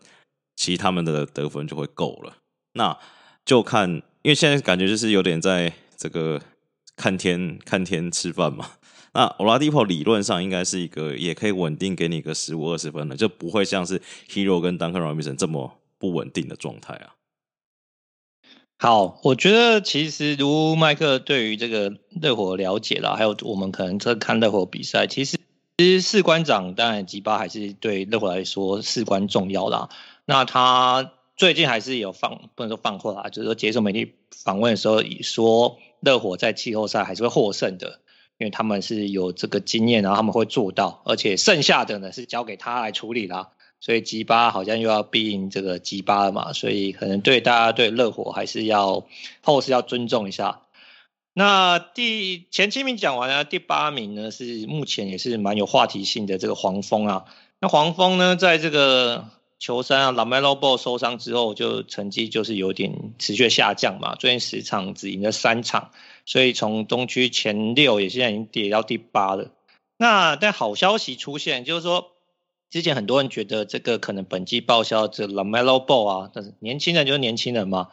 [0.56, 2.38] 其实他们的得分就会够了。
[2.74, 2.98] 那
[3.46, 3.90] 就看，
[4.22, 6.42] 因为现在感觉就是有点在这个
[6.96, 8.72] 看天看天吃饭嘛。
[9.14, 17.14] 那 Oladipo 理论上应该是一个也可以稳定给你个十五二十分的，就不会像是 Hero 跟 Duncan Robinson 这么不稳定的状态啊。
[18.80, 25.38] 好，我觉得其实如麦克对于这个热火了解了，还有我们可能在看热火比赛，其实
[25.78, 29.90] 其实士官长当然吉巴还是对热火来说事关重要啦。
[30.26, 38.00] 那他最近还是有放不能说放话啊，就是说接受媒体访问的时候说热火在季后赛还是会获胜的。
[38.40, 43.52] 因为他们是有这个经验，然后他们会做到，而且剩下的呢是交给他来处理啦。
[43.80, 49.06] 所以吉巴好像又要逼赢这个吉巴了嘛，所以可能对大家对热火还是要
[49.44, 50.62] 后是要尊重一下。
[51.34, 57.26] 那第前七名讲完了，第八名呢是目前也是蛮有话题性的这个黄蜂啊。
[57.60, 59.26] 那黄蜂呢，在这个
[59.64, 65.92] 球三啊，LaMelo Ball 受伤之后，就成绩就是有点持续下降嘛，最近十场只赢了三场。
[66.26, 69.52] 所以从东区前六也现在已经跌到第八了。
[69.96, 72.12] 那但好消息出现，就是说
[72.70, 77.88] 之前很多人觉得这个可能本季报销这 LaMelo Ball 啊，但是年轻人就是年轻人嘛，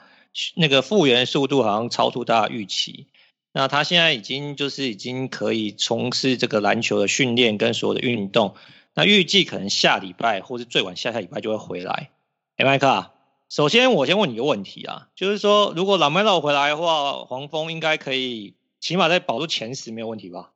[0.57, 3.07] 那个复原速度好像超出大家预期。
[3.53, 8.57] 那他现在已经就是已经可以从事这个篮球的训练跟所有的运动。
[9.01, 12.11] 那预计可能下礼拜或是最晚下下礼拜就会回来。
[12.57, 13.11] 哎，麦克。
[13.49, 20.51] 首先，我先问你一个问题啊，就是说，如果 LaMelo 回来的话，黄蜂应该可以起码在保住前十没有问题吧？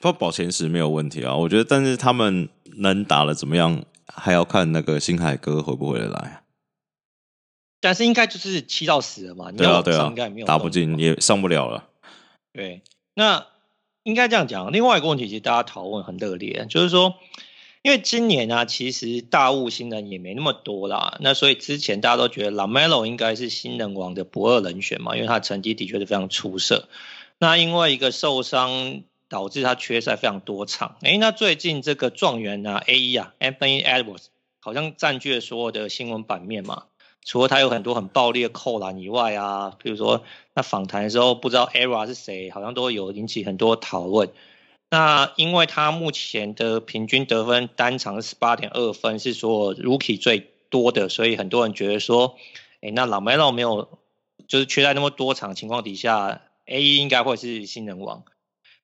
[0.00, 6.42] 不保前十没有问题啊，我觉得，但是他们能打得怎么样，还要看那个星海哥回不会来。
[7.80, 9.52] 但是应该就是七到十了嘛？
[9.52, 11.88] 对啊，对啊，应该没有打不进也上不了了。
[12.52, 12.82] 对，
[13.14, 13.46] 那
[14.02, 14.72] 应该这样讲。
[14.72, 17.14] 另外一个问题，其实大家讨论很热烈，就是说。
[17.86, 26.88] 因为今年啊，其实大物新人也没那么多啦，那所以之前大家都觉得 LaMelo 应该是新人王的不二人选嘛，因为他成绩的确是非常出色。
[27.38, 33.14] 那因为一个受伤导致他缺赛非常多场，诶，那最近这个状元啊，A.E.
[33.14, 34.24] 啊，Anthony Edwards
[34.58, 36.86] 好像占据了所有的新闻版面嘛。
[37.24, 44.30] 除了他有很多很暴力的扣篮以外啊，比如说那访谈的时候不知道 ERA 是谁，好像都有引起很多讨论。
[44.88, 52.36] 那因为他目前的平均得分单场是十八点二分，是说 Rookie 最多的，所以很多人觉得说，
[52.80, 53.98] 哎，那老梅洛没有
[54.46, 58.24] 就是缺在那么多场情况底下，A 应该会是新人王。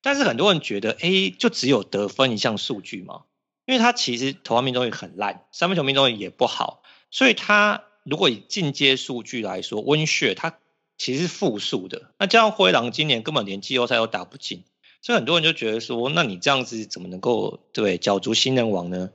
[0.02, 3.22] 但是很多人觉得 A 就只有得分一项数据嘛，
[3.66, 10.58] 因为他其实投篮命中率很烂，三分球命中率也不好，所以他如果以进阶数据来说，温血他
[10.98, 12.10] 其实是负数的。
[12.18, 14.64] 那加上灰狼今年根本连季后赛都打不进。
[15.02, 19.10] 所以很多人就觉得说，那你这样子怎么能够对角逐新人王呢？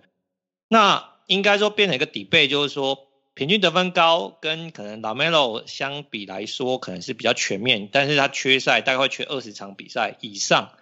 [0.68, 10.74] 那应该说变成一个 debate，就是说平均得分高跟可能 LaMelo 相比来说可能是比较全面，但是他缺赛大概会缺二十场比赛以上。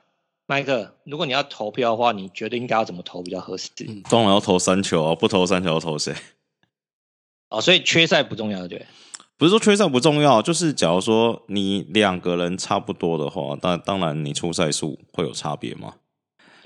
[0.47, 3.69] 麦克，如果你要投票的话，你觉得应该要怎么投比较合适？
[4.09, 6.13] 当然要投三球啊，不投三球要投谁？
[7.49, 8.85] 哦，所以缺赛不重要，对。
[9.37, 15.95] 不是说缺赛不重要，就是假如说你两个人差不多的话，当当然你出赛数会有差别嘛。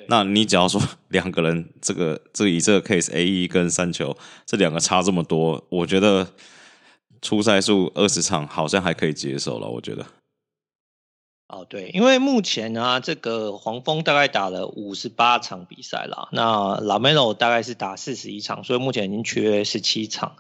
[0.08, 6.28] 那你假如说两个人这个这个、以这个 case A 一跟三球这两个差这么多，我觉得
[7.22, 9.68] 出赛数二十场好像还可以接受了。
[9.68, 10.06] 我觉得。
[11.50, 20.36] 哦，对，因为目前呢、啊，这个黄蜂大概打了五十八场比赛了，那 LaMelo 大概是打四十一场，所以目前已经缺十七场。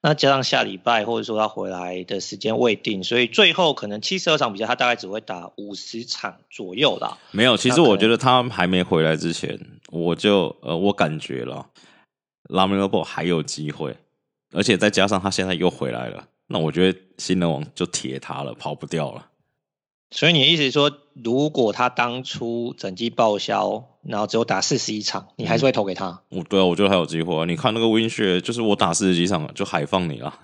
[0.00, 7.18] 那加上下礼拜或者说他回来的时间未定，所以最后可能七十二场比赛，他大概只会打五十场左右啦。
[7.30, 11.66] 没有，其实我觉得他还没回来之前，我就呃，我感觉了
[12.48, 13.94] ，LaMelo Ball 还有机会，
[14.52, 19.26] 而且再加上他现在又回来了，那我觉得新人王就铁他了，跑不掉了。
[20.14, 26.22] 所以你的意思是说，如果他当初整季报销，然后只有打四十一场，你还是会投给他？
[26.30, 27.44] 嗯，对啊，我觉得还有机会啊。
[27.44, 30.38] 你看那个 win share，就是我打四十几场就海放你了。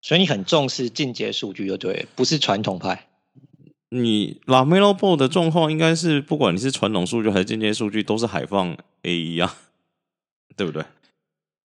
[0.00, 3.08] 所以你很重视进阶数据，就对，不是传统派。
[3.90, 9.54] 你 LaMelo Ball 的状况应该是，不管你是传统数据还是进阶数据，都是海放 A 一啊，
[10.56, 10.82] 对不对？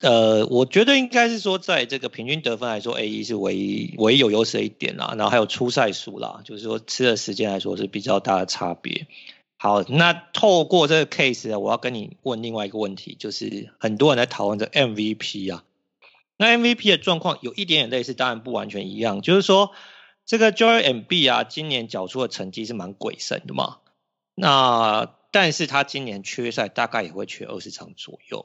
[0.01, 5.15] 呃，我觉得应该是说，在这个平均得分来说，AE 是唯一唯一有优势的一点啦。
[5.17, 9.07] 然后还有初赛数啦，就是说吃的时间来说是比较大的差别。
[9.57, 15.65] 好，那透过这个 case 啊，我要跟你问另外一个问题，就是很多人在讨论这 MVP 啊。
[16.37, 19.23] 那 MVP 的状况有一点点类似，当然不完全一样。
[19.23, 19.73] 就是说，
[20.27, 23.79] 这个 Joey M B 啊，今年缴出的成绩是蛮鬼神的嘛。
[24.35, 28.45] 那但是他今年缺赛，大概也会缺二十场左右。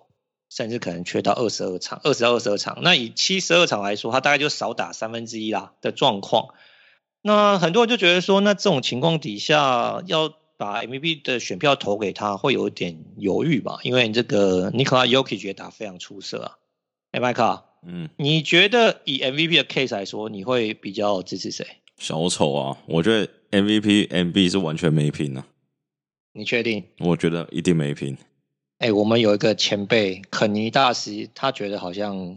[0.51, 2.79] 甚至可能缺到二十二场，二十到二十二场。
[2.81, 6.49] 那以七十二场来说，他大概就少打三分之一啦的状况。
[7.21, 13.79] 那很多人就觉得说，那这种情况底下，要把 MVP 的选票投给他，会有一点犹豫吧？
[13.83, 16.57] 因为这个 Nikola Jokic 也打非常出色啊。
[17.11, 21.65] 哎，麦克，嗯，你觉得以 MVP 的 case 来说，你会比较支持谁？
[21.97, 25.45] 小丑啊，我觉得 MVP MB 是完全没拼啊。
[26.33, 26.83] 你确定？
[26.99, 28.17] 我觉得一定没拼。
[28.81, 32.35] 哎、我们有一个前辈肯尼大师，他觉得好像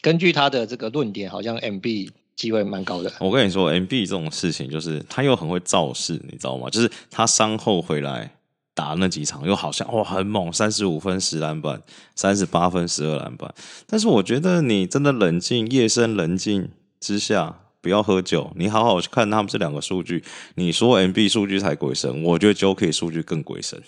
[0.00, 3.12] 根据他的这个论点，好像 MB 机会蛮高的。
[3.20, 6.68] 我跟你说，MB 这种事情就是他又很会造势，你知道吗？
[6.68, 8.32] 就是他伤后回来
[8.74, 11.80] 打那几场，又好像哇很猛，三十五分十篮板，
[12.16, 13.54] 三十八分十二篮板。
[13.86, 20.24] 但是我觉得你真的冷静，夜深人静之下，不要喝酒，你好好去看他们这两个数据。
[20.56, 23.80] 你说 MB 数据才鬼神，我觉得 j o k 数据更鬼神。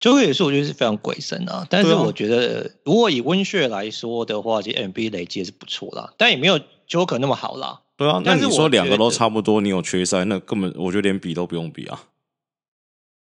[0.00, 1.66] Joker 也是，我觉得是非常鬼神啊。
[1.70, 7.80] 但是我觉得，如果以温血来说的话，其实 NBA 累积也是不错啦，但也没有 Joker 那么好啦。
[7.96, 12.04] 对啊，那你说两个都差不多，你有缺赛，那根本我觉得连比都不用比啊。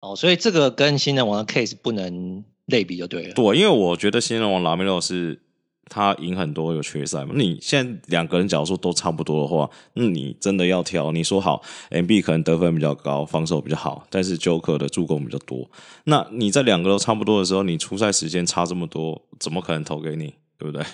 [0.01, 3.35] 哦，所以这个跟新人王的 case 不能类比就对了。
[3.35, 5.43] 对，因为我觉得新人王拉米洛是。
[5.91, 7.35] 他赢很多有缺赛嘛？
[7.35, 11.11] 你现在两个人假如说都差不多的话，那你真的要挑？
[11.11, 15.69] 你说好，MB 可能得分比较高，防守比较好，但是 Joker 的助攻比较多。
[16.05, 20.35] 那你在两个都差不多的时候，你出赛时间差这么多，怎么可能投给你？
[20.57, 20.85] 对不对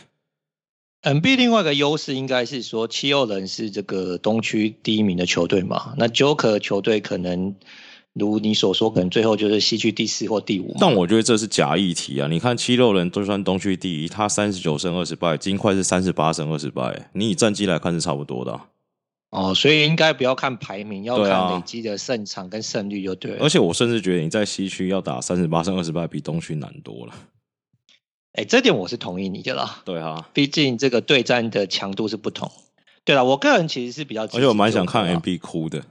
[1.03, 5.95] ？MB 另外一个优势应该是说，七六人是这个东区第一名的球队嘛？
[5.99, 7.55] 那 Joker 球队可能。
[8.19, 10.75] 如你所说，可能最后就是西区第四或第五。
[10.79, 12.27] 但我觉得这是假议题啊！
[12.29, 17.11] 你看七六人都算东区第一，他三十九胜二十败，金块是三十八胜二十败。
[17.13, 18.67] 你以战绩来看是差不多的啊。
[19.31, 23.45] 哦，所以应该不要看排名，要看累积的胜场跟胜率就对了。
[23.45, 27.13] 而且我甚至觉得你在西区要打三十八胜二十败，比东区难多了。
[28.33, 29.83] 哎，这点我是同意你的啦。
[29.85, 32.51] 对啊，毕竟这个对战的强度是不同。
[33.05, 35.85] 对了，我个人其实是比较，而且我蛮想看 MB 哭的。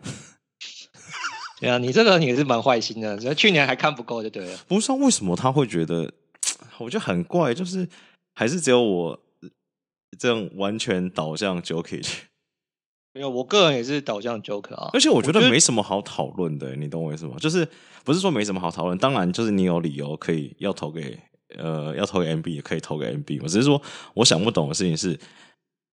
[1.66, 4.56] 对啊，你这个人也是蛮坏心的，去年还看不够就对了。
[4.68, 6.12] 不知道为什么他会觉得，
[6.78, 7.88] 我觉得很怪，就是
[8.36, 9.20] 还是只有我
[10.20, 12.08] 这样完全导向 Jokic。
[13.14, 14.92] 没有，我个人也是导向 Joker 啊。
[14.94, 17.36] 而且我觉得没什么好讨论的，你懂我意思吗？
[17.40, 17.68] 就是
[18.04, 21.18] 不是说没什么好讨论，当然就是你有理由可以要投给
[21.58, 23.48] 呃要投给 MB 也可以投给 MB 我。
[23.48, 23.82] 只是说
[24.14, 25.20] 我想不懂的事情是，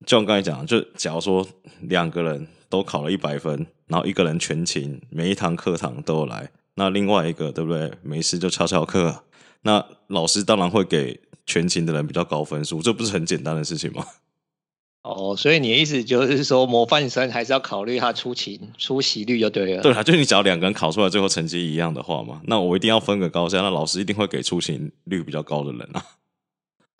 [0.06, 1.46] 就像刚才讲，就假如说
[1.82, 7.92] 两个人都考了一百分，然后一个人全勤，每一堂课堂都有来，那另外一个对不对？
[8.02, 9.24] 没事就翘翘课，
[9.62, 14.04] 那老师当然会给全勤的人比较高分数，这不是很简单的事情吗？
[15.02, 19.82] 哦，所以你的意思就是说，模范生还是要考虑他出勤出席率就对了。
[19.82, 26.04] 对啊，就你只要两个人考出来最后成绩一样的话嘛，那我一定要分个高下，那老师一定会给出勤率比较高的人啊。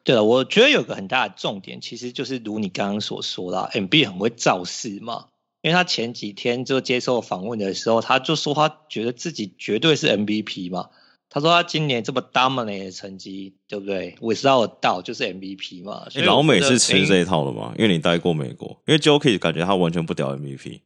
[0.05, 5.28] 对了，我觉得有个很大的重点，其实就是如你刚刚所说啦，MB 很会造势嘛，
[5.61, 10.90] 因为他前几天就接受访问的时候，他就说他觉得自己绝对是 MVP 嘛。
[11.34, 16.07] 他说他今年这么 dominant 的成绩，对不对？Without a doubt 就是 MVP 嘛。
[16.11, 17.72] 所以老美是吃这一套的嘛？
[17.78, 20.80] 因为你待过美国，因为 Jokic 感觉他完全不屌 MVP。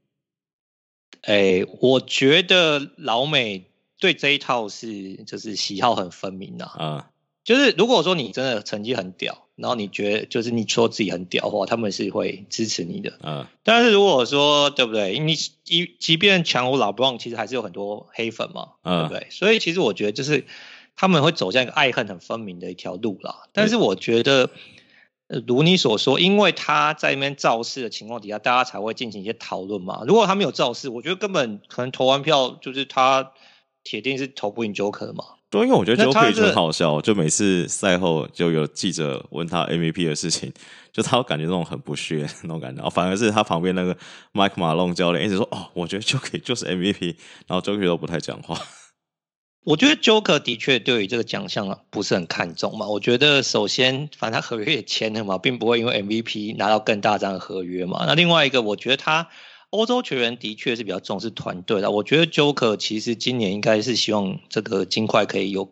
[1.23, 3.64] 哎，我觉得老美
[3.99, 6.79] 对这一套是就是喜好很分明的啊。
[6.79, 7.05] 嗯
[7.47, 13.13] 就是如果说你真的成绩很屌，然后你觉得就是你说自己很屌的话，他们是会支持你的。
[13.23, 13.47] 嗯。
[13.63, 15.21] 但是如果说对不对？
[15.21, 15.35] 你
[15.69, 19.29] 一即便强如老布朗，其实还是有很多黑粉嘛，嗯、对不对？
[19.31, 20.45] 所以其实我觉得就是
[20.97, 23.45] 他们会走向一个爱恨很分明的一条路啦。
[23.53, 24.51] 但是我觉得，
[25.29, 30.03] 呃，如你所说，因为他在那边造势的情况底下，大家才会进行一些讨论嘛。
[30.05, 33.31] 如果他没有造势，我觉得根本可能投完票就是他
[33.85, 35.36] 铁定是投不赢 Joker 嘛。
[35.49, 40.53] 对，因为我觉得 Joker 很好笑，就每次赛后就有记者问他 MVP 的事情，
[40.93, 43.97] 就他感觉那种很不屑那种感觉，反而是他旁边那个
[44.33, 47.15] Mike Malone 教练一直说：“哦，我觉得 Joker 就是 MVP。”
[47.47, 48.61] 然后 Joker 都不太讲话。
[49.65, 52.89] 我觉得 Joker 的确对于这个奖项啊不是很看重嘛。
[52.89, 58.05] 我觉得首先，反正他合约也签了嘛，并不会因为 MVP 拿到更大张的合约嘛。
[58.07, 59.29] 那另外一个，我觉得他。
[59.77, 65.70] 欧洲球员的确是比较重视团队的，我觉得 Joker 其实今年应该是希望这个金块可以有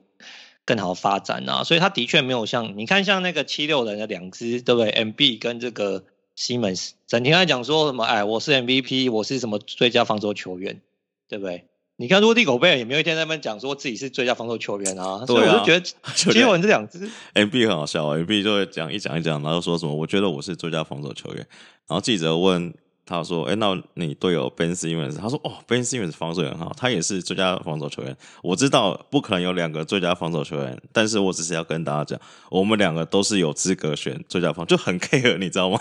[0.65, 6.05] 更好的发展啊，所以他的确没有像你看像那个七六人的两支，对不对？MB 跟这个
[6.37, 8.05] Simmons 整天在讲说什么？
[8.05, 10.81] 哎，我是 MVP，我是什么最佳防守球员，
[11.29, 11.65] 对不对？
[11.97, 15.81] 你看洛蒂狗贝尔也没有一天在那边讲说自己是最佳防守球员啊，所以我就觉得
[16.15, 19.95] 七六人这两支 MB 很好笑，MB 就会讲一讲一讲，然后说什么？
[19.95, 21.47] 我觉得我是最佳防守球员，
[21.87, 22.75] 然后记者问。
[23.07, 25.17] 他说：“哎，那你队友 Ben Simmons？
[25.17, 28.17] 他说：哦，Ben Simmons 防守很好，他也是最佳防守球员。
[28.43, 35.79] 我知道不可能有两个最佳防守球员，但是我只是要跟大家讲，我们两个都是有资格选最佳防，就很 care，你知道吗？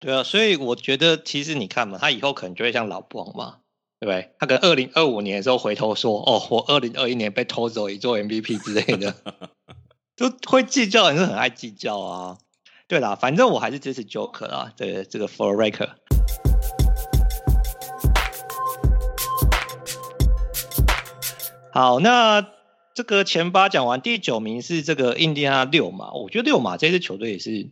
[0.00, 3.56] 对啊，所以我觉得其实你看嘛，他以后可能就会像老布王嘛，
[4.00, 4.30] 对不对？
[4.38, 9.14] 他可能二零二五年的时候回头说：哦，我二零二一年被偷走一座 MVP 之类的，
[10.16, 12.38] 就会计较，人是很爱计较啊。”
[12.88, 15.70] 对啦，反正我还是支持 Joker 啊，这个这个 For a
[21.76, 22.48] 好，那
[22.94, 26.12] 这个前八讲完，第九名是这个印第安纳溜马。
[26.12, 27.68] 我觉得六马这支球队也是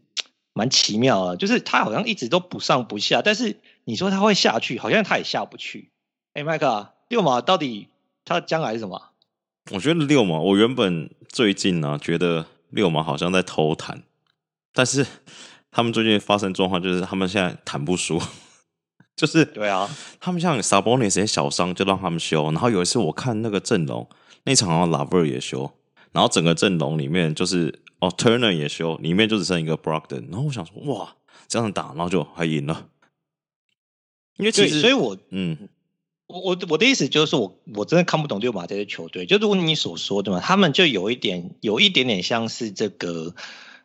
[0.52, 5.90] 蛮奇妙啊，就是他好像一直都不上不下，但是你说他会下去，好像他也下不去。
[6.34, 7.88] 哎，麦克，六马到底
[8.26, 9.00] 他将来是什么？
[9.70, 14.02] 我觉得六马，我原本最近呢、觉得六马好像在偷谈。
[14.74, 15.06] 但是
[15.70, 18.20] 他们最近发生状况，就是他们现在谈不输，
[19.16, 19.88] 就是对啊，
[20.20, 24.08] 他们像 Sabonis 那些小伤就让他们修，然后有一次我看那个阵容，
[24.44, 25.70] 那场好像 LeVert 也修，
[26.12, 31.16] 然后整个阵容里面就是哦 Turner 也修，里面就只剩一个 Brogdon，然后我想说哇
[31.48, 32.88] 这样打，然后就还赢了，
[34.36, 35.68] 因为其实所以我嗯，
[36.26, 43.34] 我我我的意思就是说我我真的看不懂六马这些球队，就如果你所说的嘛，他们就有一点有一点点像是这个。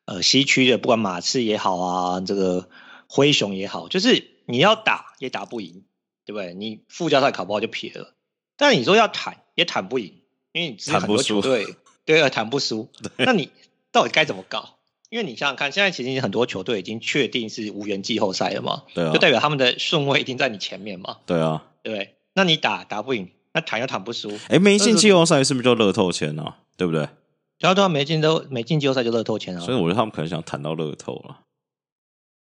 [0.06, 2.68] 呃，西区的不管马刺也好啊，这个
[3.08, 5.84] 灰熊也好，就是你要打也打不赢，
[6.26, 6.54] 对不对？
[6.54, 8.14] 你附加赛考不好就撇了。
[8.58, 10.14] 但你说要谈也谈不赢，
[10.52, 11.76] 因为你只有很多球队
[12.06, 12.90] 对啊，谈不输。
[13.18, 13.52] 那你
[13.92, 14.78] 到底该怎么搞？
[15.10, 22.16] 因为你想想看，现在其实很多球队已经确定是无缘季后赛了嘛，对啊，就代表他们的顺位已经在你前面嘛，对啊，对不对？
[22.34, 24.38] 那你打打不赢，那谈又谈不输。
[24.50, 26.58] 哎，没进季后赛是不是就乐透签啊？
[26.78, 27.10] 对不对？
[27.58, 31.40] 然后他没进都没进季后赛就乐透钱啊，所以我觉得他们可能想谈到乐透了。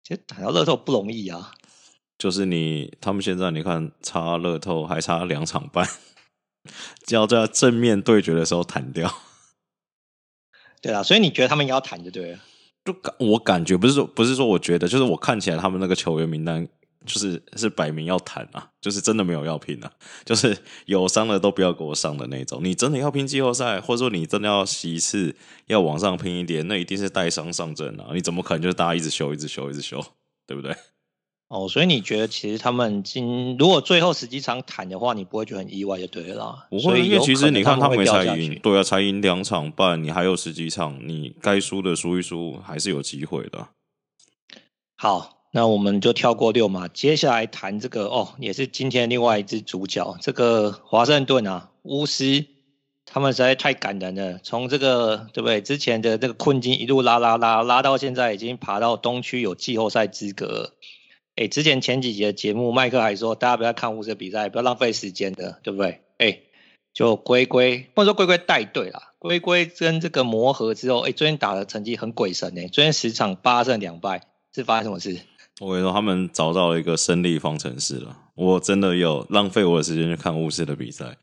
[0.04, 1.54] 其实谈到乐透不容易啊，
[2.24, 5.86] 就是你他们现在你看差乐透还差两场半，
[7.06, 9.14] 就要在正面对决的时候弹掉。
[10.82, 12.40] 对啊，所以你觉得他们要谈就对了？
[12.86, 16.66] 就感我感觉不是说不是说我觉得，就是我看起来他们那个球员名单。
[17.06, 19.92] 就是是摆明要谈啊，就是真的没有要拼啊，
[20.24, 22.64] 就是有伤的都不要给我上的那种。
[22.64, 25.36] 你真的要拼季后赛，或者说你真的要席次
[25.68, 28.12] 要往上拼一点，那一定是带伤上阵啊。
[28.14, 30.02] 你怎么可能就是大家一直修、一直修、一直修，
[30.48, 30.74] 对不对？
[31.54, 36.66] 哦，所以你觉得其实他们今如果最后十几场谈的话，你不会觉得很意外就对了。
[36.72, 43.68] 不会，因为其实你看他没才赢，对啊，才赢两场半，你还有十几场，你该输的输一输还是有机会的。
[44.96, 52.48] 好，那我们就跳过六嘛，接下来谈这个哦，也是今天另外一只主角，这个华盛顿啊，巫师。
[53.06, 55.62] 他们实在太感人了，从这个对不对？
[55.62, 60.72] 之前的这个困境一路拉拉拉拉到现在，已经爬到东区有季后赛资格。
[61.36, 66.02] 哎，之前前几集的节目，麦克还说大家不要看巫师的比赛，不要浪费时间的，对不对？
[66.18, 66.40] 哎，
[66.94, 74.22] 就龟龟，或者说龟龟带队啦，龟龟跟这个磨合之后，哎，昨天打的成绩很鬼神哎，昨天十场八胜两败，
[74.54, 75.20] 是发生什么事？
[75.60, 78.18] 我跟你说，他们找到了一个胜利方程式了。
[78.36, 81.18] 我真的有浪费我的时间去看巫师的比赛。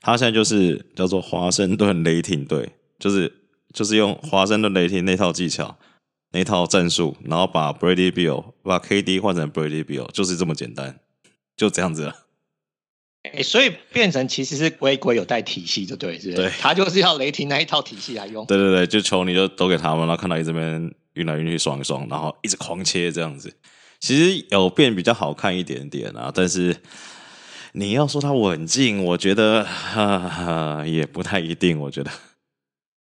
[0.00, 3.32] 他现在就是叫做华盛顿雷霆队，就是
[3.72, 5.76] 就是用华盛顿雷霆那套技巧、
[6.32, 10.98] 那套战术，然后把 Bradley Bill 把 KD 换成 Bradley Bill，就是这么简单，
[11.56, 12.16] 就这样子了。
[13.22, 16.42] 哎、欸，所以变成其实是龟龟有带体系，就对，是不是？
[16.42, 18.44] 对，他就是要雷霆那一套体系来用。
[18.46, 23.54] 对对对，就球你就都给他们，然后看到你这边运来运去爽一爽，然后一直狂切这样子。
[24.00, 26.76] 其实有变比较好看一点点啊，但是。
[27.74, 31.80] 你要说他稳进，我觉得哈哈也不太一定。
[31.80, 32.10] 我觉得，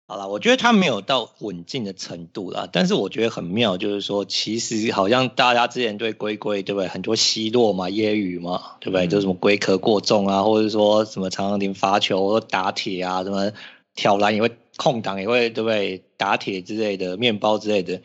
[0.09, 2.69] 好了，我觉得他没有到稳进的程度啦。
[2.71, 9.05] 但是我觉得很妙，就是说，其实好像大家之前对龟龟对不对，很多奚落嘛、揶揄嘛，对不对？
[9.05, 13.51] 嗯、就什么龟壳过重啊，或者说什么常常连罚球或打铁啊，什么
[13.95, 16.01] 挑篮也会空档也会对不对？
[16.15, 17.99] 打铁之类的，面包之类的。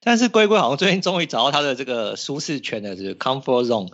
[0.00, 3.90] 但是龟龟好像最近终于找到他的这个舒适圈了，就是 comfort zone。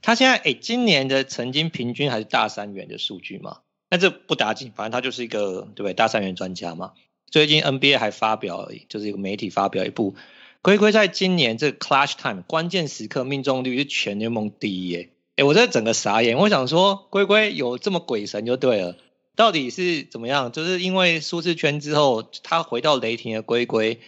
[0.00, 3.58] 他现在诶，今年的曾经平均还是大三元的数据嘛？
[3.94, 5.94] 但这不打紧，反正他就是一个对不对？
[5.94, 6.94] 大三元专家嘛。
[7.30, 10.16] 最近 NBA 还发表，就是一个媒体发表一部，
[10.62, 15.10] 龟龟在今年这个 Clutch Time 关键时刻命中率是全联盟第一诶。
[15.36, 18.96] 哎，我这整个傻眼，我想说龟龟有这么鬼神就对了，
[19.36, 20.50] 到底是怎么样？
[20.50, 24.00] 就是因为舒适圈之后，他回到雷霆的龟龟。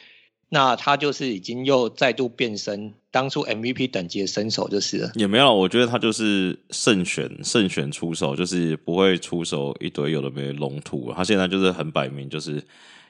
[0.49, 5.11] 那他就是已经又再度变身当初 MVP 等级的身手就是了。
[5.15, 11.13] 也没有，我觉得他就是慎选慎选出手，就是不会出手一堆有的没龙图。
[11.17, 12.65] 他现在就是很摆明，就是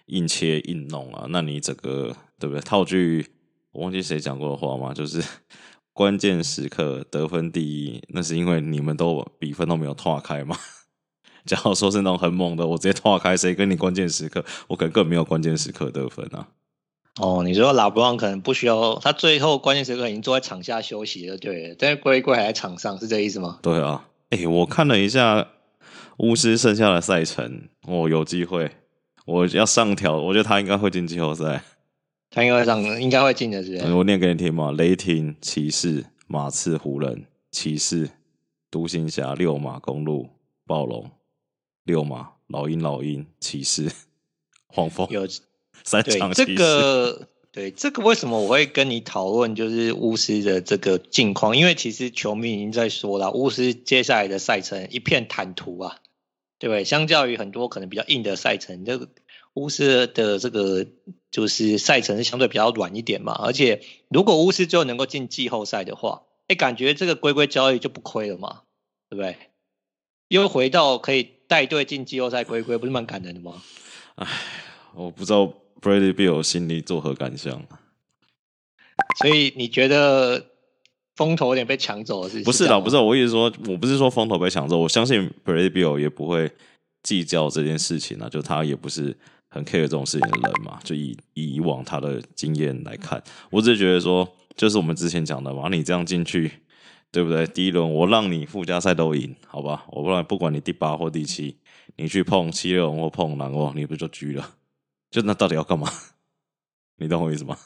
[0.06, 1.26] 硬切硬弄啊。
[1.28, 2.60] 那你整个对不对？
[2.62, 3.26] 套句
[3.72, 5.22] 我忘记谁讲过的话吗，就是
[5.92, 10.56] 关键时刻得分第一，那是因为你们都比分都没有拓开嘛。
[11.44, 14.42] 假如说是那种很猛的，我直接拓开，谁跟你关键时刻？
[14.68, 16.48] 我可能更没有关键时刻得分啊。
[17.18, 23.58] 哦，你说拉布朗可能不需要，他最后关键时刻已经坐在场下休息了，对，但是龟龟还在场上，是这意思吗？
[23.62, 25.48] 对啊，哎、欸，我看了一下
[26.18, 28.70] 巫师剩下的赛程，哦，有机会，
[29.24, 31.62] 我要上调，我觉得他应该会进季后赛，
[32.28, 33.94] 他应该会上，应该会进的是，是。
[33.94, 38.10] 我念给你听嘛，雷霆、骑士、马刺、湖人、骑士、
[38.70, 40.28] 独行侠、六马、公路、
[40.66, 41.10] 暴龙、
[41.84, 43.90] 六马、老鹰、老鹰、骑士、
[44.66, 45.08] 黄蜂。
[45.08, 45.26] 有。
[45.86, 51.56] 三场对这个，对这个为什么我会跟你讨论，就是巫师的这个近况？
[51.56, 56.00] 因为其实球迷已经在说了，巫师接下来的赛程一片坦途啊，
[56.58, 56.82] 对不对？
[56.82, 59.08] 相较于很多可能比较硬的赛程，这个
[59.54, 60.86] 巫师的这个
[61.30, 63.32] 就是赛程是相对比较软一点嘛。
[63.32, 68.62] 而且如果巫师最后能够进季后赛的话，哎，感觉这个龟龟交易就不亏了嘛，
[69.08, 69.36] 对不对？
[70.26, 73.62] 又回到可以带队进季后赛，龟龟不是蛮感人的吗？
[74.16, 74.26] 哎，
[74.96, 75.54] 我不知道。
[75.80, 77.62] Bradley Bill 心里作何感想？
[79.18, 80.46] 所以你觉得
[81.14, 82.42] 风头有点被抢走了是？
[82.42, 86.50] 不是的，不是我意思说，我不是说风头被抢走，我相信 Bradley Bill 也不会
[87.02, 89.16] 计较这件事情啊，就他也不是
[89.48, 90.78] 很 care 这种事情的人嘛。
[90.82, 96.50] 就以以往他的经验来看，我只是觉得说，就是我们之前讲的嘛，你这样进去，
[97.10, 97.46] 对不对？
[97.46, 99.84] 第一轮我让你附加赛都赢，好吧？
[99.88, 101.56] 我不然不管你第八或第七，
[101.96, 104.54] 你去碰七六人或碰篮网，你不就狙了？
[105.16, 105.90] 就那到底要干嘛？
[107.00, 107.56] 你懂我意思吗？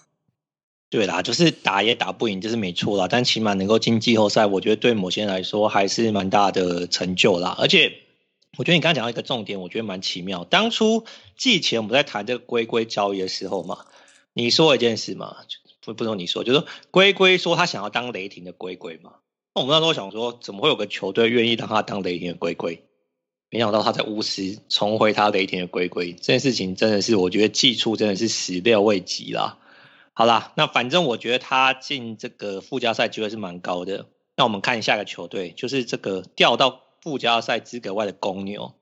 [0.89, 3.09] 对啦，就是打也打不赢，就是没错啦。
[3.11, 7.57] 但起码能够进季后赛，我觉得对某些人来说还是蛮大的成就啦。
[7.59, 7.93] 而且，
[8.57, 10.45] 我觉得你刚刚讲到一个重点，我觉得蛮奇妙。
[10.45, 11.05] 当初
[11.37, 13.87] 季前我们在谈这个龟龟交易的时候嘛，
[14.33, 15.39] 你说一件事嘛，
[15.85, 19.15] 不不说你说，就是说龟龟说他想要当雷霆的龟龟嘛。
[19.57, 22.85] 那我们那时候想说，怎么会有个球队愿意让他当雷霆的龟龟？
[23.51, 29.59] 没想到他在巫师重回他雷霆的龟龟，这件事情真的是我觉得季初真的是始料未及啦。
[30.13, 34.07] 好啦，那反正我觉得他进这个附加赛机会是蛮高的。
[34.37, 38.75] 那我们看下一个球队，就是这个掉到附加赛资格外的公牛。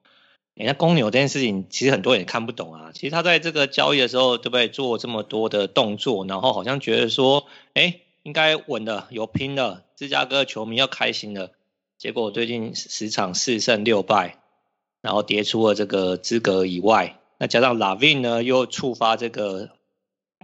[0.56, 2.90] 哎，那公牛这件事情其实很多人也看不懂啊。
[2.94, 4.68] 其实他在这个交易的时候，对不对？
[4.68, 8.00] 做这么多的动作，然后好像觉得说，哎。
[8.24, 11.52] 应该稳了，有拼了，芝加哥球迷要开心了。
[11.96, 14.36] 结果最近十场四胜六败，
[15.00, 17.20] 然后跌出了这个资格以外。
[17.38, 19.70] 那加上 LaVine 呢，又触发这个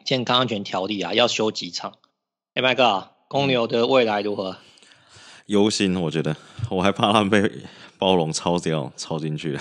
[0.04, 1.94] 健康安全条例啊，要休几场。
[2.54, 4.56] 哎，My God，公牛的未来如何？
[5.46, 6.36] 忧心，我觉得
[6.70, 7.62] 我还怕他们被
[7.98, 9.58] 暴龙抄掉，抄进去。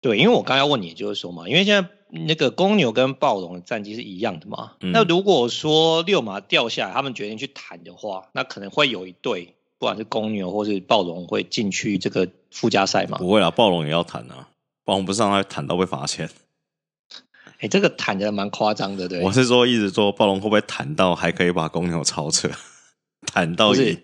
[0.00, 4.72] 对，因为我刚要问你，就是说嘛，因为现在那个公牛跟暴龙的战绩是一样的嘛。
[4.80, 13.18] 嗯、那如果说六马掉下来，他们决定去谈的话，那可能会有一队，不管是公牛或是暴龙，会进去这个附加赛吗？
[13.18, 14.48] 不会啊，暴龙也要谈啊。
[14.84, 16.30] 暴龙不是让他谈到被罚钱？
[17.44, 19.20] 哎、欸，这个谈的蛮夸张的，对。
[19.24, 22.48] 我是说，一直说暴龙会不会谈到还可以把公牛超车？
[23.26, 23.98] 谈到底。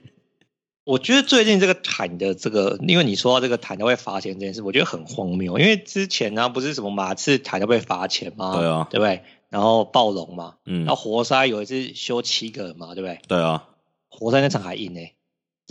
[0.83, 5.61] 我觉得最近这个谈的这个，因为你说到这个谈到会罚钱这件事，我觉得很荒谬。
[5.61, 8.57] 因为之前呢，不是什么马刺谈到被罚钱吗？
[8.57, 9.22] 对啊，对不对？
[9.49, 13.20] 然后暴龙嘛，嗯，然后活塞有一次修七个人嘛，对不对？
[13.29, 13.68] 对啊，
[14.09, 15.12] 活塞那场还赢呢，这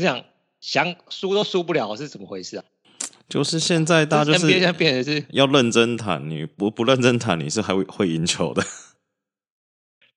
[0.04, 0.24] 样
[0.60, 2.64] 想输都输不了，是怎么回事啊？
[3.30, 8.64] 就是现在大家就是要认真谈，你不不认真谈，你是还会会赢球的。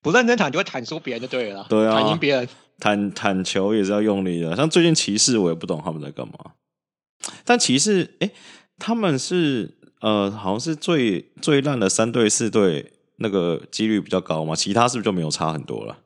[0.01, 1.67] 不认真谈就会谈输别人就对了。
[1.69, 2.49] 对啊，谈赢别人。
[2.79, 6.35] 谈谈球也是要用力的，像最近骑士，我也不懂他们在干嘛。
[7.45, 8.33] 但骑士，哎、欸，
[8.79, 14.57] 他们是呃，好像是最最烂的三队四队，那个几率比较高嘛。
[14.57, 15.99] 其他是不是就没有差很多了？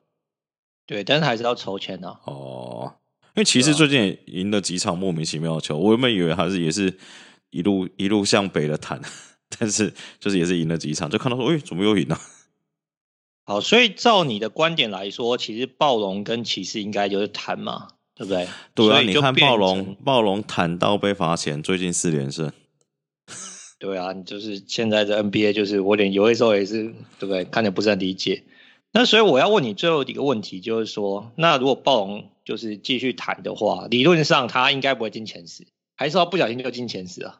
[0.85, 2.19] 对，但是还是要筹钱的、啊。
[2.25, 3.04] 哦，因
[3.35, 6.97] 为骑士最近也赢了几场莫名其妙的球，我原本以为还是也是
[7.49, 9.01] 一路一路向北的弹，
[9.59, 12.19] 但是就是也是赢了几场，就看到说，哎、欸，怎么又赢了？
[13.45, 18.47] 好，所以照你的观点来说，其实暴龙跟骑士应该就是谈嘛，对不对？
[18.73, 22.51] 对啊，你看暴龙，暴龙谈到被罚钱，最近四连胜。
[23.77, 26.83] 对啊，就是现在的 NBA，就是我点有的时候也是，
[27.19, 27.43] 对不对？
[27.45, 28.43] 看着不是很理解。
[28.93, 35.67] 那所以我要问你最后一个问题，就是说，那如果暴龙就是继续谈的话，理论上他应该不会进前十，
[35.97, 37.39] 还是要不小心就进前十啊？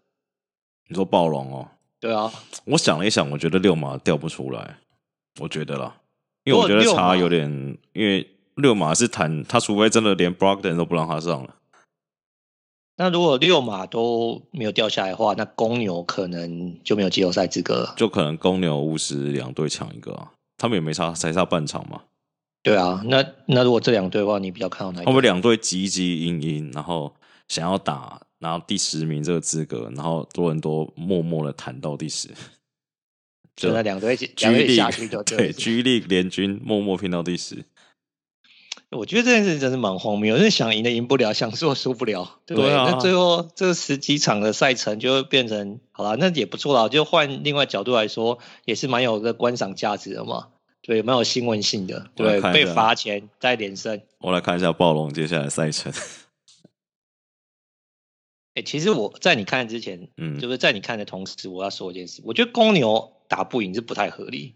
[0.89, 1.69] 你说暴龙哦？
[1.99, 2.33] 对啊，
[2.65, 4.77] 我想了一想，我觉得六马掉不出来。
[5.39, 5.95] 我觉得啦，
[6.43, 7.47] 因为我觉得差有点，
[7.93, 11.55] 因为六马是谈他，除非真的连 Brogden 都不让他上了。
[12.97, 17.93] 那如果六马都没有掉下来的话，那公牛可能就没有季后赛资格了。
[17.97, 22.03] 就可能公牛、巫师两队抢一个啊，他们也没差，才差半场嘛。
[22.65, 25.05] 对啊，那那如果这两队的话，你比较看好哪一个？
[25.05, 27.13] 他们两队汲汲营营，然后
[27.47, 32.29] 想要打，然后第十名这个资格，然后多伦多默默的谈到第十。
[33.55, 35.53] 就那两队一起，两队下去就对。
[35.53, 37.65] G League 联军默默拼到第十，
[38.89, 40.35] 我觉得这件事真是蛮荒谬。
[40.35, 42.71] 就是想赢的赢不了，想输输不了，对不对？
[42.71, 46.89] 对啊、那最后这十几场的赛程就会变成，好了，那也不错啦。
[46.89, 50.47] 就换另外角度来说，也是蛮有个观赏价值的嘛。
[50.85, 52.11] 对，蛮有新闻性的。
[52.15, 53.99] 对，被罚钱再连胜。
[54.19, 55.91] 我来看一下暴龙接下来赛程。
[58.53, 64.53] 哎、 欸，其实我在你看之前，嗯，就是在你看的同时，我要说一件事，我觉得公牛打不赢是不太合理，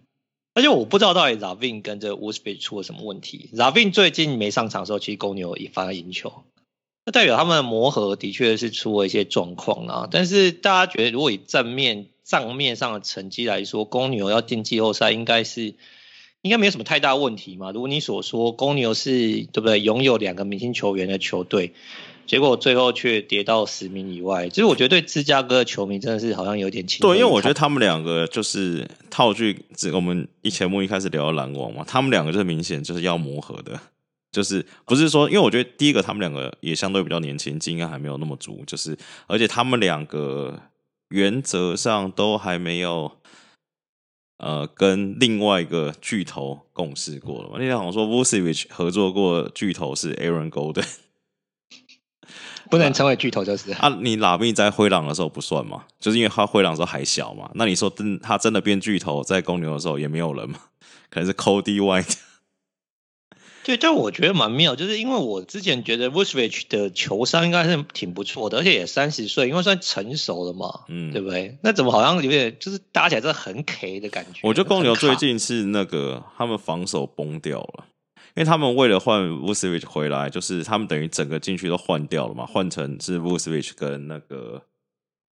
[0.53, 3.49] 而且我不知道到底 LaVine 跟这 Vucevic 出了什么问题。
[3.53, 6.43] LaVine 最近没上场的时候，其实公牛也反而赢球，
[7.05, 10.07] 那代表他们的磨合的确是出了一些状况啊。
[10.11, 15.73] 但是大家觉得，如果以正面账面上的成绩来说，公牛要进季后赛，应该是
[16.41, 17.71] 应该没有什么太大问题嘛？
[17.71, 19.79] 如果你所说，公牛是对不对？
[19.79, 21.73] 拥有两个明星球员的球队。
[22.25, 27.01] 结果最后却跌到十名以外，其实我觉得对芝加哥的球迷真的是好像有点轻。
[27.01, 29.59] 对，因为我觉得他们两个就是套句，
[29.91, 33.79] 我们一前目一开始聊篮网嘛，他们两个就是明显就是要磨合的，
[34.31, 40.59] 就是不是说，因为我觉得第一个他们两个也相对比较年轻，经验还没有那么足，就是而且他们两个
[41.07, 43.11] 原则上都还没有
[44.39, 47.55] 呃跟另外一个巨头共事过了嘛。
[47.59, 50.85] 那天好像说 Vucevic 合作过巨头是 Aaron Golden。
[52.69, 57.49] 不能成为巨头就是啊，你拉米在灰狼的时候不算嘛，就是因为他灰狼的时候还小嘛。
[57.55, 60.59] 那你说真他真的变巨头在公牛的时候也没有人嘛？
[61.09, 62.15] 可能是 Cody White。
[63.69, 71.55] 对，但我觉得蛮妙，就是因为我之前觉得 Vucevic 的球商应该是挺不错的，而且也三十岁，因为算成熟了嘛，嗯，对不对？
[71.61, 74.39] 那怎么好像有点就是搭起来真的很 K 的感觉？
[74.41, 77.85] 我觉得公牛最近是那个他们防守崩掉了。
[78.35, 84.63] 因为他们为了换 Vucevic 回来，就是他们等于整个禁区都换掉了嘛，换成是 Vucevic 跟那个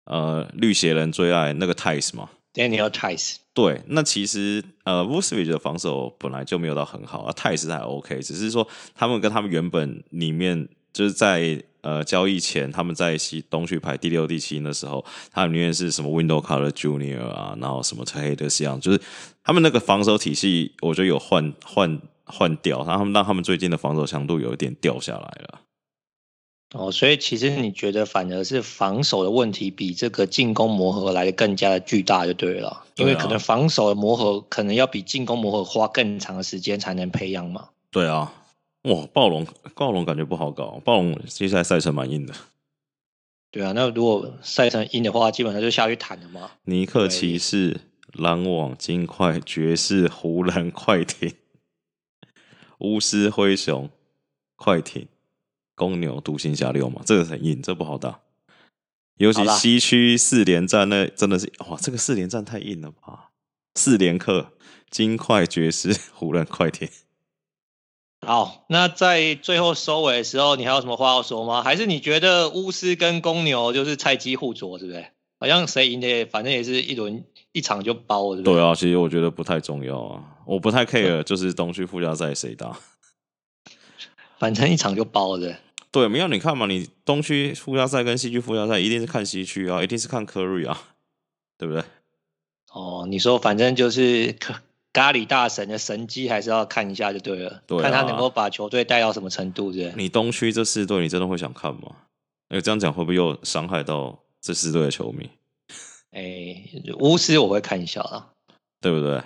[0.06, 3.36] 呃绿鞋人最爱那个 Theis 嘛，Daniel Theis。
[3.54, 17.28] 对，那其实呃 Vucevic 的防守本来就没有到很好啊 Tice 还 OK，只是说他们跟他们原本里面就是在呃交易前他们在西东区排第六、第七的时候，他们里面是什么 Wendell Carter Jr.
[17.30, 19.00] 啊，然后什么 Tyus Young，就是
[19.44, 22.02] 他们那个防守体系，我觉得有换换。
[22.30, 25.62] 换掉，然后他们让他们最近的防守强度有一点掉下来了。
[26.74, 37.70] 哦，所以其实你觉得反而是防守的问题比这个进攻磨合来的更加的巨大就对了，因为可能防守的磨合可能要比进攻磨合花更长的时间才能培养嘛。
[37.90, 38.34] 对啊，
[38.84, 42.34] 哇，暴龙暴龙感觉不好搞，暴龙接下来赛程蛮硬的。
[43.50, 46.52] 对啊，那如果赛程硬的话，基本上就下去谈了嘛。
[46.66, 47.80] 尼克骑士、
[48.12, 51.34] 篮网、金块、爵士、湖人、快艇、
[52.80, 53.90] 巫师、灰熊、
[54.58, 55.08] 快艇。
[55.78, 58.20] 公牛、独行侠六嘛，这个很硬，这、不好打。
[59.18, 63.30] 尤其西区四连战，那真的是哇，这个四连战太硬了吧？
[63.76, 64.52] 四连客，
[64.90, 66.90] 金块、爵士、湖人、快艇。
[68.26, 71.62] 好，那在最后收尾的时候，你还有什么话要说吗？
[71.62, 75.06] 还是你觉得巫师跟公牛就是菜鸡互啄，是不是？
[75.40, 78.36] 好像谁赢的，反正也是一轮一场就包？
[78.36, 82.76] 对啊，其实我觉得不太重要啊，我不太 care，就是东区附加赛谁打，
[84.40, 85.56] 反正一场就包了。
[85.92, 90.80] 对，没有你看嘛，你东区附加赛跟西区附加赛一定是看西区啊，一定是看科瑞啊，
[91.58, 91.84] 对不对？
[92.72, 94.36] 哦，你说反正就是
[94.94, 99.94] 咖喱大神的神机，还是要看一下就对了，对啊，看他能够把球队带到什么程度，对。
[99.96, 101.96] 你东区这四队，你真的会想看吗？
[102.50, 105.30] 哎，这样讲会不会又伤害到这四队的球迷？
[106.12, 106.64] 哎，
[107.00, 108.30] 巫师我会看一下啦，
[108.82, 109.22] 对不对？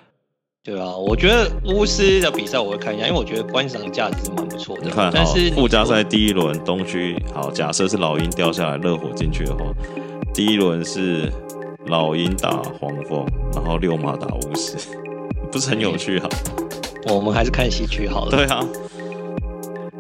[0.64, 4.84] 对啊，我觉得巫师的比赛我会看一下，因为我觉得观赏价值是蛮不错的。
[4.84, 9.66] 你看，但是附加赛第一轮东区，好，假设是老鹰掉下来，热火进去的话，
[10.36, 11.32] 第一轮是
[11.88, 14.78] 老鹰打黄蜂，然后六马打巫师，
[15.52, 16.30] 不是很有趣哈？
[17.08, 18.30] 我们还是看西区好了。
[18.32, 18.64] 对啊。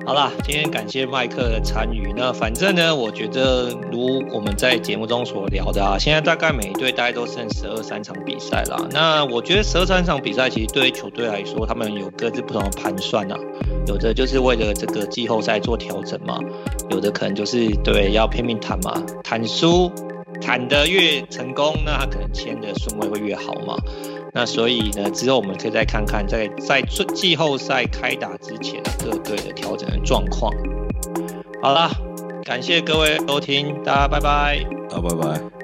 [0.04, 2.12] 好啦，今天感谢麦克的参与。
[2.18, 8.78] 那反正呢，我觉得如我们在节目中所聊的啊，现在大概每一队大概都剩十二三场比赛啦。
[8.91, 13.38] 那我觉得十二三场比赛其实对于球队来说，他们有各自不同的盘算啊。
[13.86, 16.39] 有的就是为了这个季后赛做调整嘛，
[16.89, 19.91] 有的可能就是对要拼命谈嘛，谈输
[20.41, 23.78] 谈得越成功，那他可能签的顺位会越好嘛。
[24.34, 30.52] 那所以呢，之后我们可以再看看在，在在季后赛开打之前各队的调整的状况。
[31.62, 31.92] 好了，
[32.44, 34.66] 感谢各位收听，大家拜拜。
[34.90, 35.61] 好，拜拜。